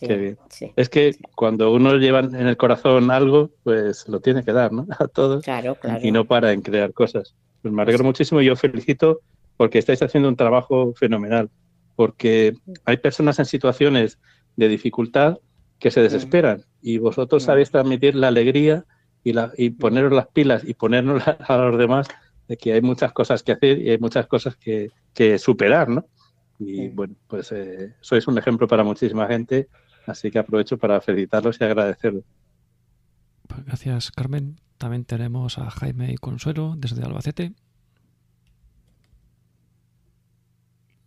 [0.00, 0.38] Qué bien.
[0.76, 4.86] Es que cuando uno lleva en el corazón algo, pues lo tiene que dar, ¿no?
[4.98, 5.44] A todos.
[5.44, 6.00] Claro, claro.
[6.02, 7.34] Y no para en crear cosas.
[7.62, 9.20] Pues me alegro muchísimo y yo felicito
[9.56, 11.50] porque estáis haciendo un trabajo fenomenal.
[11.96, 14.18] Porque hay personas en situaciones
[14.56, 15.38] de dificultad
[15.78, 18.84] que se desesperan y vosotros sabéis transmitir la alegría
[19.24, 22.06] y, la, y poneros las pilas y ponernos a los demás
[22.46, 26.06] de que hay muchas cosas que hacer y hay muchas cosas que, que superar, ¿no?
[26.58, 29.68] Y bueno, pues eh, sois un ejemplo para muchísima gente,
[30.06, 32.24] así que aprovecho para felicitarlos y agradecerlos.
[33.48, 34.60] Pues gracias, Carmen.
[34.78, 37.54] También tenemos a Jaime y Consuelo desde Albacete.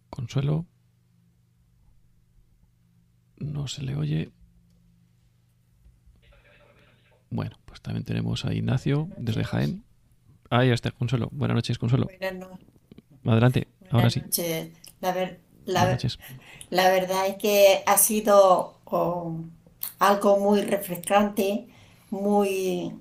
[0.10, 0.66] Consuelo.
[3.38, 4.32] No se le oye.
[7.30, 9.84] Bueno, pues también tenemos a Ignacio desde Jaén.
[10.50, 11.30] Ahí está, Consuelo.
[11.32, 12.08] Buenas noches, Consuelo.
[13.26, 14.22] Adelante, ahora sí.
[15.00, 15.14] La,
[16.70, 18.78] la, verdad es que ha sido
[20.00, 21.68] algo muy refrescante,
[22.10, 22.94] muy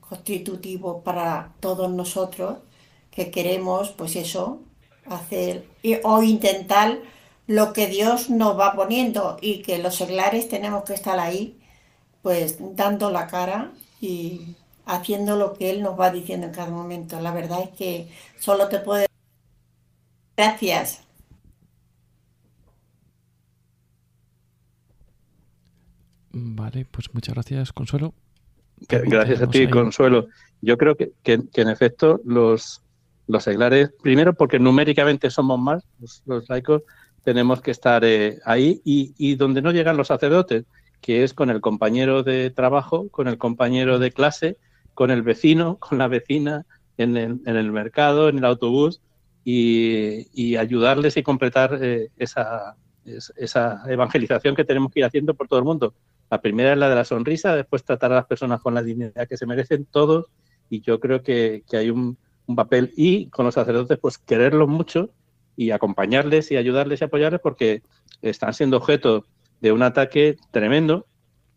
[0.00, 2.58] constitutivo para todos nosotros
[3.10, 4.62] que queremos, pues eso,
[5.06, 5.66] hacer
[6.04, 6.98] o intentar
[7.46, 11.59] lo que Dios nos va poniendo y que los seglares tenemos que estar ahí,
[12.22, 14.56] pues dando la cara y
[14.86, 17.20] haciendo lo que Él nos va diciendo en cada momento.
[17.20, 18.08] La verdad es que
[18.38, 19.04] solo te puedo
[20.36, 21.02] Gracias.
[26.32, 28.14] Vale, pues muchas gracias, Consuelo.
[28.88, 30.28] Gracias a ti, Consuelo.
[30.62, 32.82] Yo creo que, en efecto los,
[33.26, 35.84] los seglares, primero porque numéricamente somos más,
[36.24, 36.82] los, laicos,
[37.22, 40.64] tenemos que estar eh, ahí y, y, donde no llegan los sacerdotes,
[41.00, 44.56] que es con el compañero de trabajo, con el compañero de clase,
[44.94, 46.66] con el vecino, con la vecina,
[46.98, 49.00] en el, mercado, en el autobús,
[49.42, 52.76] y, ayudarles y completar eh, esa,
[53.88, 55.94] evangelización que tenemos que ir haciendo por todo el mundo.
[56.30, 59.26] La primera es la de la sonrisa, después tratar a las personas con la dignidad
[59.26, 60.26] que se merecen todos
[60.68, 62.16] y yo creo que, hay un,
[62.54, 65.10] papel y con los sacerdotes pues quererlos mucho
[65.56, 67.82] y acompañarles y ayudarles y apoyarles porque
[68.22, 69.24] están siendo objeto
[69.60, 71.06] de un ataque tremendo.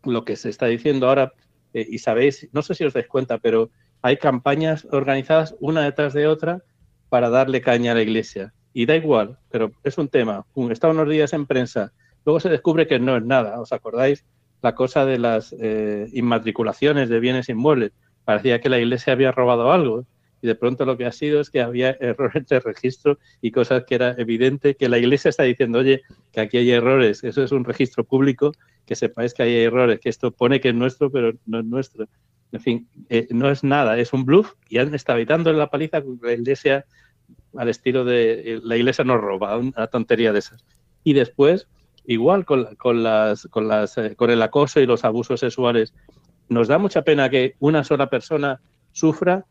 [0.04, 1.32] Lo que se está diciendo ahora,
[1.72, 3.70] eh, y sabéis, no sé si os dais cuenta, pero
[4.02, 6.62] hay campañas organizadas una detrás de otra
[7.08, 8.52] para darle caña a la iglesia.
[8.72, 10.44] Y da igual, pero es un tema.
[10.70, 11.92] Está unos días en prensa,
[12.24, 13.60] luego se descubre que no es nada.
[13.60, 14.24] ¿Os acordáis
[14.62, 17.92] la cosa de las eh, inmatriculaciones de bienes inmuebles?
[18.24, 20.06] Parecía que la iglesia había robado algo
[20.44, 23.84] y de pronto lo que ha sido es que había errores de registro y cosas
[23.86, 27.50] que era evidente que la iglesia está diciendo, oye, que aquí hay errores, eso es
[27.50, 28.52] un registro público,
[28.84, 32.08] que sepáis que hay errores, que esto pone que es nuestro, pero no es nuestro.
[32.52, 35.70] En fin, eh, no es nada, es un bluff y han estado evitando en la
[35.70, 36.84] paliza la iglesia
[37.56, 40.62] al estilo de la iglesia nos roba, una tontería de esas.
[41.04, 41.68] Y después,
[42.04, 42.66] igual con,
[43.02, 45.94] las, con, las, eh, con el acoso y los abusos sexuales,
[46.50, 48.60] nos da mucha pena que una sola persona
[48.92, 49.46] sufra,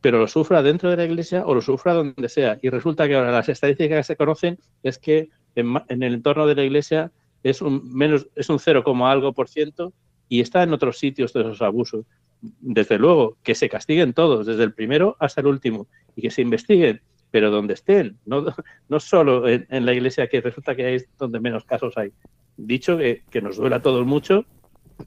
[0.00, 2.58] pero lo sufra dentro de la iglesia o lo sufra donde sea.
[2.62, 6.54] Y resulta que ahora las estadísticas que se conocen es que en, el entorno de
[6.54, 7.10] la iglesia
[7.42, 9.92] es un menos es un 0, algo por ciento
[10.28, 12.04] y está en otros sitios de esos abusos.
[12.40, 16.42] Desde luego, que se castiguen todos, desde el primero hasta el último, y que se
[16.42, 18.46] investiguen pero donde estén, no,
[18.88, 22.12] no solo en, la iglesia, que resulta que es donde menos casos hay.
[22.56, 24.46] Dicho que, nos duele a todos mucho,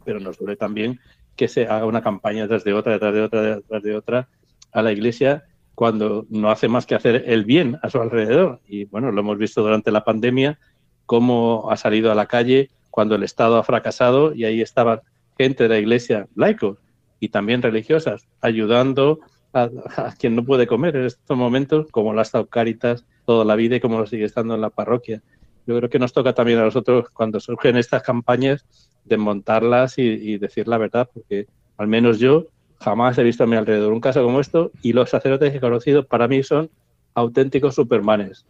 [0.06, 1.00] pero nos duele también
[1.36, 4.30] que se haga una campaña detrás de otra, detrás de otra, detrás de otra
[4.72, 5.46] a la iglesia
[5.76, 8.60] cuando no hace más que hacer el bien a su alrededor.
[8.68, 10.60] Y bueno, lo hemos visto durante la pandemia,
[11.06, 15.04] cómo ha salido a la calle cuando el Estado ha fracasado y ahí estaba
[15.38, 16.80] gente de la iglesia, laicos
[17.22, 19.22] y también religiosas, ayudando
[19.54, 19.70] a,
[20.20, 23.78] quien no puede comer en estos momentos, como lo ha estado Caritas toda la vida
[23.78, 25.22] y como lo sigue estando en la parroquia.
[25.66, 28.66] Yo creo que nos toca también a nosotros, cuando surgen estas campañas,
[29.06, 31.48] desmontarlas y, y decir la verdad, porque
[31.78, 32.48] al menos yo
[32.80, 35.62] jamás he visto a mi alrededor un caso como esto y los sacerdotes que he
[35.62, 36.70] conocido para mí son
[37.14, 38.46] auténticos supermanes.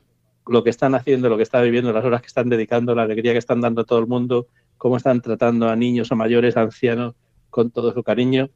[0.47, 3.33] Lo que están haciendo, lo que están viviendo, las horas que están dedicando, la alegría
[3.33, 6.61] que están dando a todo el mundo, cómo están tratando a niños, a mayores, a
[6.61, 7.15] ancianos
[7.49, 8.49] con todo su cariño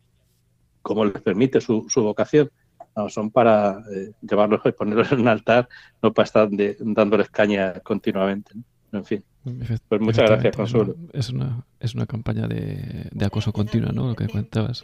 [0.84, 2.52] como les permite su, su vocación.
[2.96, 5.68] No, son para eh, llevarlos y ponerlos en un altar,
[6.04, 6.48] no para estar
[6.80, 8.52] dándoles caña continuamente.
[8.92, 9.24] En fin.
[9.44, 10.96] Pues muchas gracias, Consuelo.
[11.12, 14.08] Es una, es una campaña de, de acoso continuo, ¿no?
[14.08, 14.84] Lo que comentabas.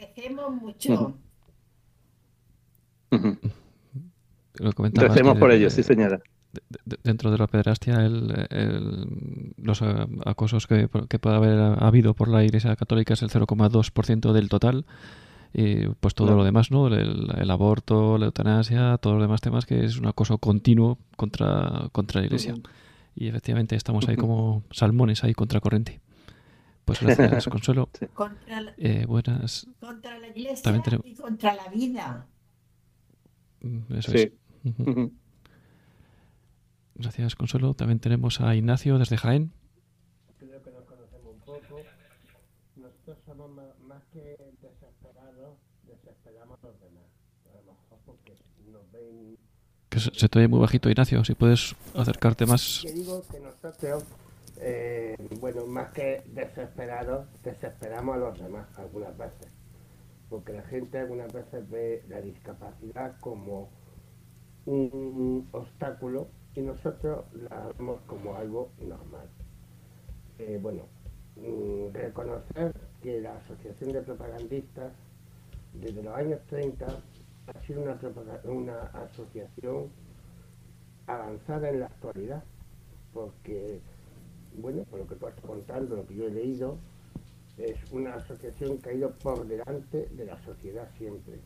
[0.62, 1.18] mucho.
[4.55, 6.20] Lo comentabas por ello, sí, señora.
[7.03, 9.82] dentro de la pederastia, el, los
[10.26, 14.86] acosos que, que puede haber habido por la Iglesia Católica es el 0,2% del total
[15.53, 16.88] y pues todo lo demás, ¿no?
[16.88, 22.22] El, aborto, la eutanasia, todos los demás temas que es un acoso continuo contra, contra
[22.22, 22.55] la Iglesia.
[23.16, 25.99] Y efectivamente estamos ahí como salmones ahí contracorriente.
[26.86, 27.89] Pues gracias, Consuelo.
[28.14, 29.68] Contra la, eh, buenas.
[29.80, 32.28] Contra la iglesia y contra la vida.
[33.62, 34.32] Mm, eso es.
[36.95, 37.76] Gracias, Consuelo.
[37.76, 39.53] También tenemos a Ignacio desde Jaén.
[40.38, 41.82] Creo que nos conocemos un poco.
[42.76, 43.51] Nosotros somos
[43.82, 47.05] más que desesperados, desesperamos a los demás.
[47.45, 48.36] A lo mejor porque
[48.72, 49.38] nos ven...
[50.00, 51.24] Se, te oye muy bajito, Ignacio.
[51.24, 52.82] Si puedes acercarte más.
[52.84, 54.04] Que digo que nosotros,
[54.62, 59.47] eh, bueno, más que desesperados, desesperamos a los demás algunas veces.
[60.30, 63.70] Porque la gente algunas veces ve la discapacidad como
[64.66, 69.28] un obstáculo y nosotros la vemos como algo normal.
[70.38, 70.84] Eh, bueno,
[71.36, 74.93] mm, reconocer que la Asociación de Propagandistas
[75.74, 76.88] desde los años 30
[77.50, 77.84] ha sido
[78.43, 79.89] una, asociación
[81.08, 82.43] avanzada en la actualidad,
[83.14, 83.80] porque,
[84.58, 86.78] bueno, por lo que tú estás contando, lo que yo he leído,
[87.58, 91.39] es una asociación que ha ido por delante de la sociedad siempre.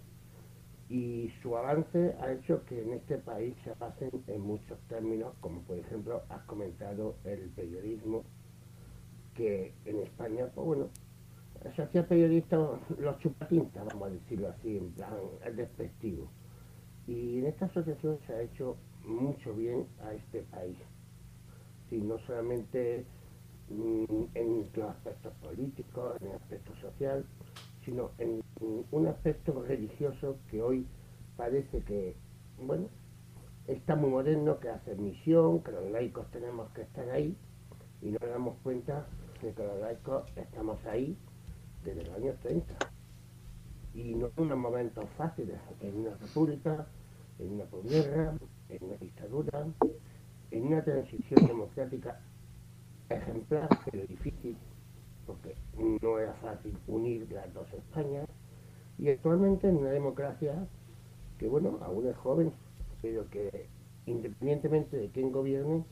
[0.89, 5.61] Y su avance ha hecho que en este país se pasen en muchos términos, como
[5.61, 8.23] por ejemplo has comentado el periodismo,
[9.33, 10.89] que en España, pues bueno,
[11.69, 12.57] hacía periodista
[12.99, 15.15] los chupatintas, vamos a decirlo así, en plan
[15.55, 16.29] despectivo.
[17.07, 20.77] Y en esta asociación se ha hecho mucho bien a este país.
[21.89, 23.05] Sí, no solamente
[23.69, 27.25] mm, en los aspectos políticos, en el aspecto social,
[27.85, 28.41] sino en
[28.91, 30.87] un aspecto religioso que hoy
[31.35, 32.15] parece que,
[32.57, 32.87] bueno,
[33.67, 37.35] está muy moderno, que hace misión, que los laicos tenemos que estar ahí
[38.01, 39.05] y no nos damos cuenta
[39.41, 41.17] de que los laicos estamos ahí
[41.83, 42.75] desde los años 30.
[43.93, 46.87] Y no en unos momentos fáciles, en una república,
[47.39, 48.33] en una posguerra,
[48.69, 49.67] en una dictadura,
[50.51, 52.19] en una transición democrática
[53.09, 54.57] ejemplar, pero difícil,
[55.25, 55.55] porque
[56.01, 58.27] no era fácil unir las dos Españas,
[58.97, 60.67] y actualmente en una democracia
[61.37, 62.51] que, bueno, aún es joven,
[63.01, 63.67] pero que
[64.05, 65.83] independientemente de quién gobierne,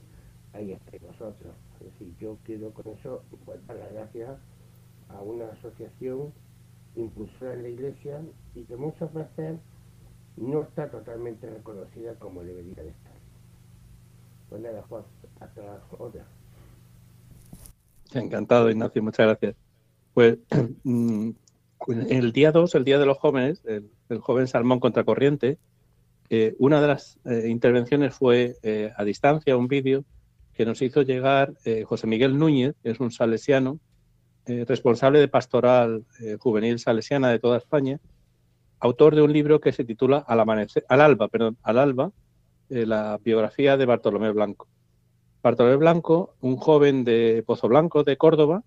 [0.54, 1.54] ahí estáis vosotros.
[1.80, 3.24] Es decir, yo quiero con eso
[3.68, 4.40] dar las gracias
[5.16, 6.34] a una asociación
[6.96, 8.22] impulsora en la Iglesia
[8.56, 9.60] y que muchas veces
[10.38, 13.14] no está totalmente reconocida como debería de estar.
[14.50, 15.04] Pues nada, Juan,
[15.40, 16.26] hasta otra.
[18.14, 19.56] Encantado, Ignacio, muchas gracias.
[20.14, 20.38] Pues
[20.84, 21.30] mm,
[21.88, 23.90] el día 2, el Día de los Jóvenes, el,
[24.20, 25.58] joven Salmón Contracorriente,
[26.30, 30.04] eh, una de las eh, intervenciones fue eh, a distancia, un vídeo
[30.54, 31.54] que nos hizo llegar
[31.86, 33.80] José Miguel Núñez, que es un salesiano,
[34.68, 36.06] responsable de pastoral
[36.40, 38.00] juvenil salesiana de toda España,
[38.80, 42.12] autor de un libro que se titula Al, amanecer, al alba, perdón, al alba,
[42.70, 44.68] la biografía de Bartolomé Blanco.
[45.44, 48.64] Bartolomé Blanco, un joven de Pozo Blanco, de Córdoba,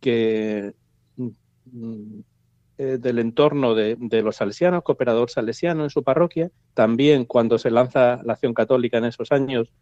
[0.00, 0.74] que
[1.16, 2.20] mm,
[2.76, 6.50] eh, del entorno de, los salesianos, cooperador salesiano en su parroquia.
[6.74, 9.72] También cuando se lanza la acción católica en esos años,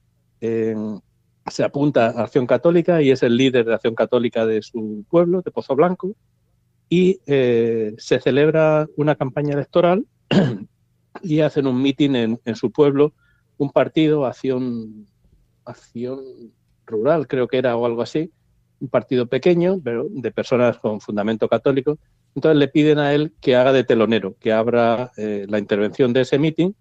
[1.51, 5.43] se apunta a Acción Católica y es el líder de Acción Católica de su pueblo,
[5.43, 6.15] de Pozo Blanco.
[6.89, 10.05] Y eh, se celebra una campaña electoral
[11.23, 13.15] y hacen un mitin en, en, su pueblo,
[13.57, 15.07] un partido, Acción,
[15.65, 16.21] Acción
[16.87, 18.31] Rural, creo que era o algo así,
[18.81, 21.99] un partido pequeño, pero de personas con fundamento católico,
[22.35, 26.23] entonces le piden a él que haga de telonero, que abra eh, la intervención de
[26.23, 26.75] ese mitin.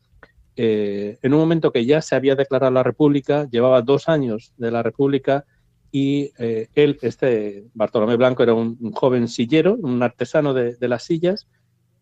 [0.64, 4.70] Eh, en un momento que ya se había declarado la República, llevaba dos años de
[4.70, 5.43] la República
[5.91, 11.47] y eh, él, este Bartolomé Blanco, era un, joven sillero, un artesano de, las sillas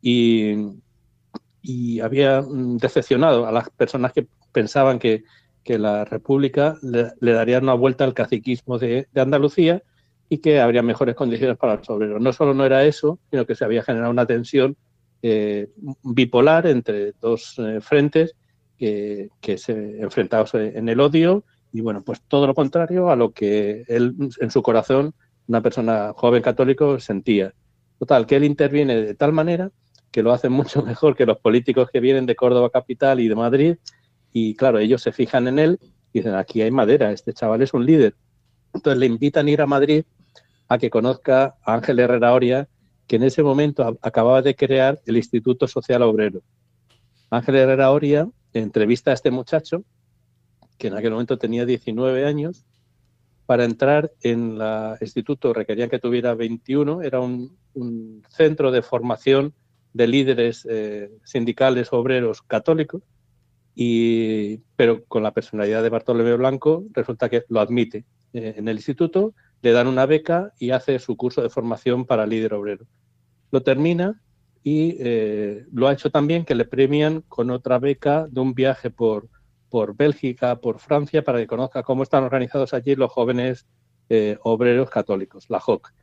[0.02, 0.74] y,
[2.04, 5.24] había mm, decepcionado a las personas que pensaban que,
[5.66, 9.84] la República le, daría una vuelta al caciquismo de Andalucía
[10.28, 12.20] y que habría mejores condiciones para los obreros.
[12.20, 14.76] No solo no era eso, sino que se había generado una tensión
[15.22, 15.70] eh,
[16.04, 18.36] bipolar entre dos eh, frentes
[18.80, 23.84] que, se enfrentados en el odio y bueno, pues todo lo contrario a lo que
[23.88, 25.14] él en su corazón,
[25.48, 27.54] una persona joven católico, sentía.
[28.00, 29.72] Total, que él interviene de tal manera
[30.12, 33.36] que lo hace mucho mejor que los políticos que vienen de Córdoba capital y de
[33.36, 33.76] Madrid
[34.32, 35.80] y claro, ellos se fijan en él
[36.14, 38.16] y dicen, aquí hay madera, este chaval es un líder.
[38.74, 40.04] Entonces le invitan a ir a Madrid
[40.68, 42.68] a que conozca a Ángel Herrera Oria,
[43.08, 46.42] que en ese momento acababa de crear el Instituto Social Obrero.
[47.30, 49.84] Ángel Herrera Oria entrevista a este muchacho,
[50.78, 52.66] que en aquel momento tenía 19 años,
[53.46, 57.58] para entrar en el instituto requerían que tuviera 21, era un,
[58.30, 59.54] centro de formación
[59.94, 63.02] de líderes eh, sindicales obreros católicos,
[63.76, 68.78] y, pero con la personalidad de Bartolomé Blanco resulta que lo admite eh, en el
[68.78, 72.86] instituto le dan una beca y hace su curso de formación para líder obrero.
[73.52, 74.22] Lo termina
[74.64, 78.90] y eh, lo ha hecho también que le premian con otra beca de un viaje
[78.90, 79.30] por,
[79.70, 83.66] por Bélgica, por Francia, para que conozca cómo están organizados allí los jóvenes
[84.10, 85.94] eh, obreros católicos, la JOC.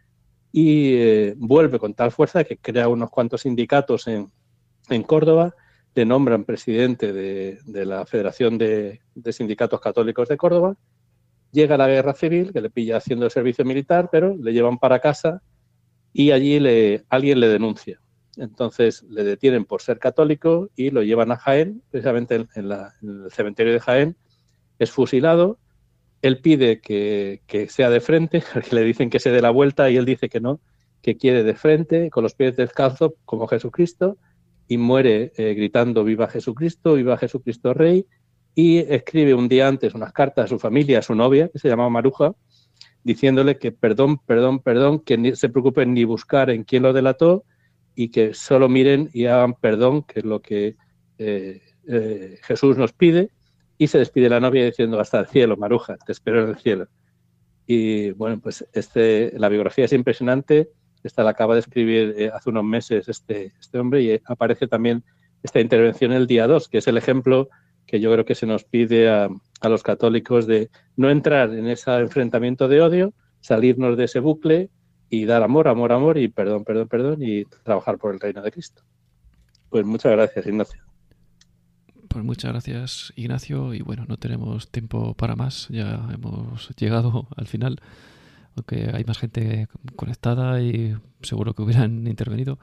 [0.52, 4.30] Y eh, vuelve con tal fuerza que crea unos cuantos sindicatos en,
[4.88, 5.54] en Córdoba,
[5.94, 10.76] le nombran presidente de, de la Federación de, de, Sindicatos Católicos de Córdoba,
[11.52, 15.00] llega la guerra civil, que le pilla haciendo el servicio militar, pero le llevan para
[15.00, 15.42] casa
[16.12, 18.00] y allí le, alguien le denuncia.
[18.36, 23.72] Entonces le detienen por ser católico y lo llevan a Jaén, precisamente en, el cementerio
[23.72, 24.16] de Jaén,
[24.78, 25.58] es fusilado.
[26.22, 29.90] Él pide que, que, sea de frente, porque le dicen que se dé la vuelta
[29.90, 30.60] y él dice que no,
[31.02, 34.18] que quiere de frente, con los pies descalzos, como Jesucristo,
[34.68, 38.06] y muere eh, gritando Viva Jesucristo, Viva Jesucristo Rey,
[38.54, 41.68] y escribe un día antes unas cartas a su familia, a su novia, que se
[41.68, 42.34] llamaba Maruja,
[43.04, 47.44] diciéndole que perdón, perdón, perdón, que ni se preocupen ni buscar en quién lo delató
[47.96, 50.76] y que solo miren y hagan perdón, que es lo que
[51.18, 53.30] eh, eh, Jesús nos pide,
[53.78, 56.86] y se despide la novia diciendo hasta el cielo, Maruja, te espero en el cielo.
[57.66, 60.70] Y bueno, pues este, la biografía es impresionante,
[61.02, 65.02] esta la acaba de escribir eh, hace unos meses este, este hombre y aparece también
[65.42, 67.48] esta intervención el día 2, que es el ejemplo
[67.86, 69.28] que yo creo que se nos pide a,
[69.60, 74.70] a los católicos de no entrar en ese enfrentamiento de odio, salirnos de ese bucle
[75.08, 78.50] y dar amor, amor, amor y perdón, perdón, perdón y trabajar por el reino de
[78.50, 78.82] Cristo.
[79.70, 80.80] Pues muchas gracias, Ignacio.
[82.08, 83.74] Pues muchas gracias, Ignacio.
[83.74, 85.68] Y bueno, no tenemos tiempo para más.
[85.68, 87.80] Ya hemos llegado al final.
[88.54, 92.58] Aunque hay más gente conectada y seguro que hubieran intervenido.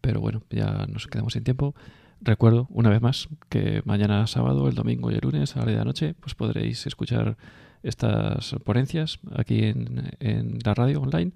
[0.00, 1.74] Pero bueno, ya nos quedamos sin tiempo.
[2.22, 5.76] Recuerdo una vez más que mañana sábado, el domingo y el lunes a la de
[5.76, 7.36] la noche, pues podréis escuchar
[7.82, 11.32] estas ponencias aquí en, en la radio online.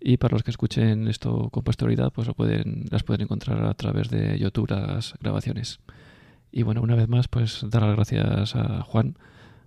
[0.00, 3.74] Y para los que escuchen esto con posterioridad, pues lo pueden, las pueden encontrar a
[3.74, 5.78] través de YouTube las grabaciones.
[6.50, 9.16] Y bueno, una vez más, pues dar las gracias a Juan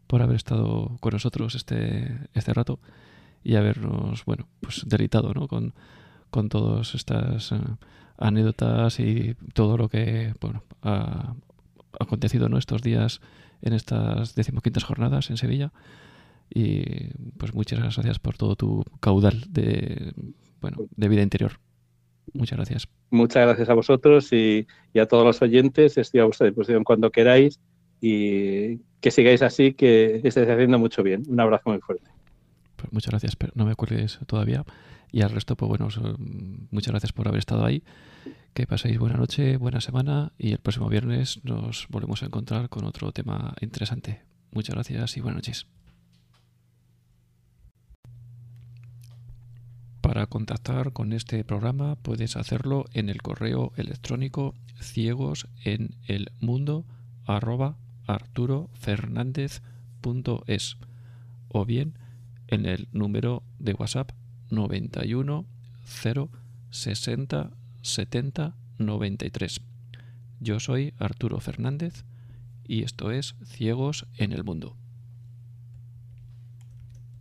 [0.08, 2.80] por haber estado con nosotros este, este rato
[3.44, 5.48] y habernos, bueno, pues deleitado ¿no?
[5.48, 5.74] con,
[6.30, 7.78] con todas estas uh,
[8.18, 11.34] anécdotas y todo lo que bueno, ha
[12.00, 13.22] acontecido en estos días
[13.62, 15.72] en estas decimoquintas jornadas en Sevilla.
[16.54, 20.14] Y pues muchas gracias por todo tu caudal de,
[20.62, 21.60] bueno, de vida interior.
[22.34, 22.88] Muchas gracias.
[23.12, 25.98] Muchas gracias a vosotros y, y, a todos los oyentes.
[25.98, 27.60] Estoy a vuestra disposición cuando queráis
[28.02, 31.24] y que sigáis así, que estáis haciendo mucho bien.
[31.28, 32.10] Un abrazo muy fuerte.
[32.76, 34.66] Pues muchas gracias, pero no me acuerdes todavía.
[35.12, 35.88] Y al resto, pues bueno,
[36.72, 37.84] muchas gracias por haber estado ahí.
[38.54, 42.86] Que paséis buena noche, buena semana y el próximo viernes nos volvemos a encontrar con
[42.86, 44.22] otro tema interesante.
[44.52, 45.75] Muchas gracias y buenas noches.
[50.06, 56.86] Para contactar con este programa puedes hacerlo en el correo electrónico ciegos en el mundo
[61.48, 61.98] o bien
[62.48, 64.12] en el número de WhatsApp
[64.52, 65.44] 91
[65.86, 66.30] 0
[66.70, 67.52] 60
[67.82, 69.62] 70 93.
[70.40, 72.06] Yo soy Arturo Fernández
[72.64, 74.78] y esto es Ciegos en el Mundo.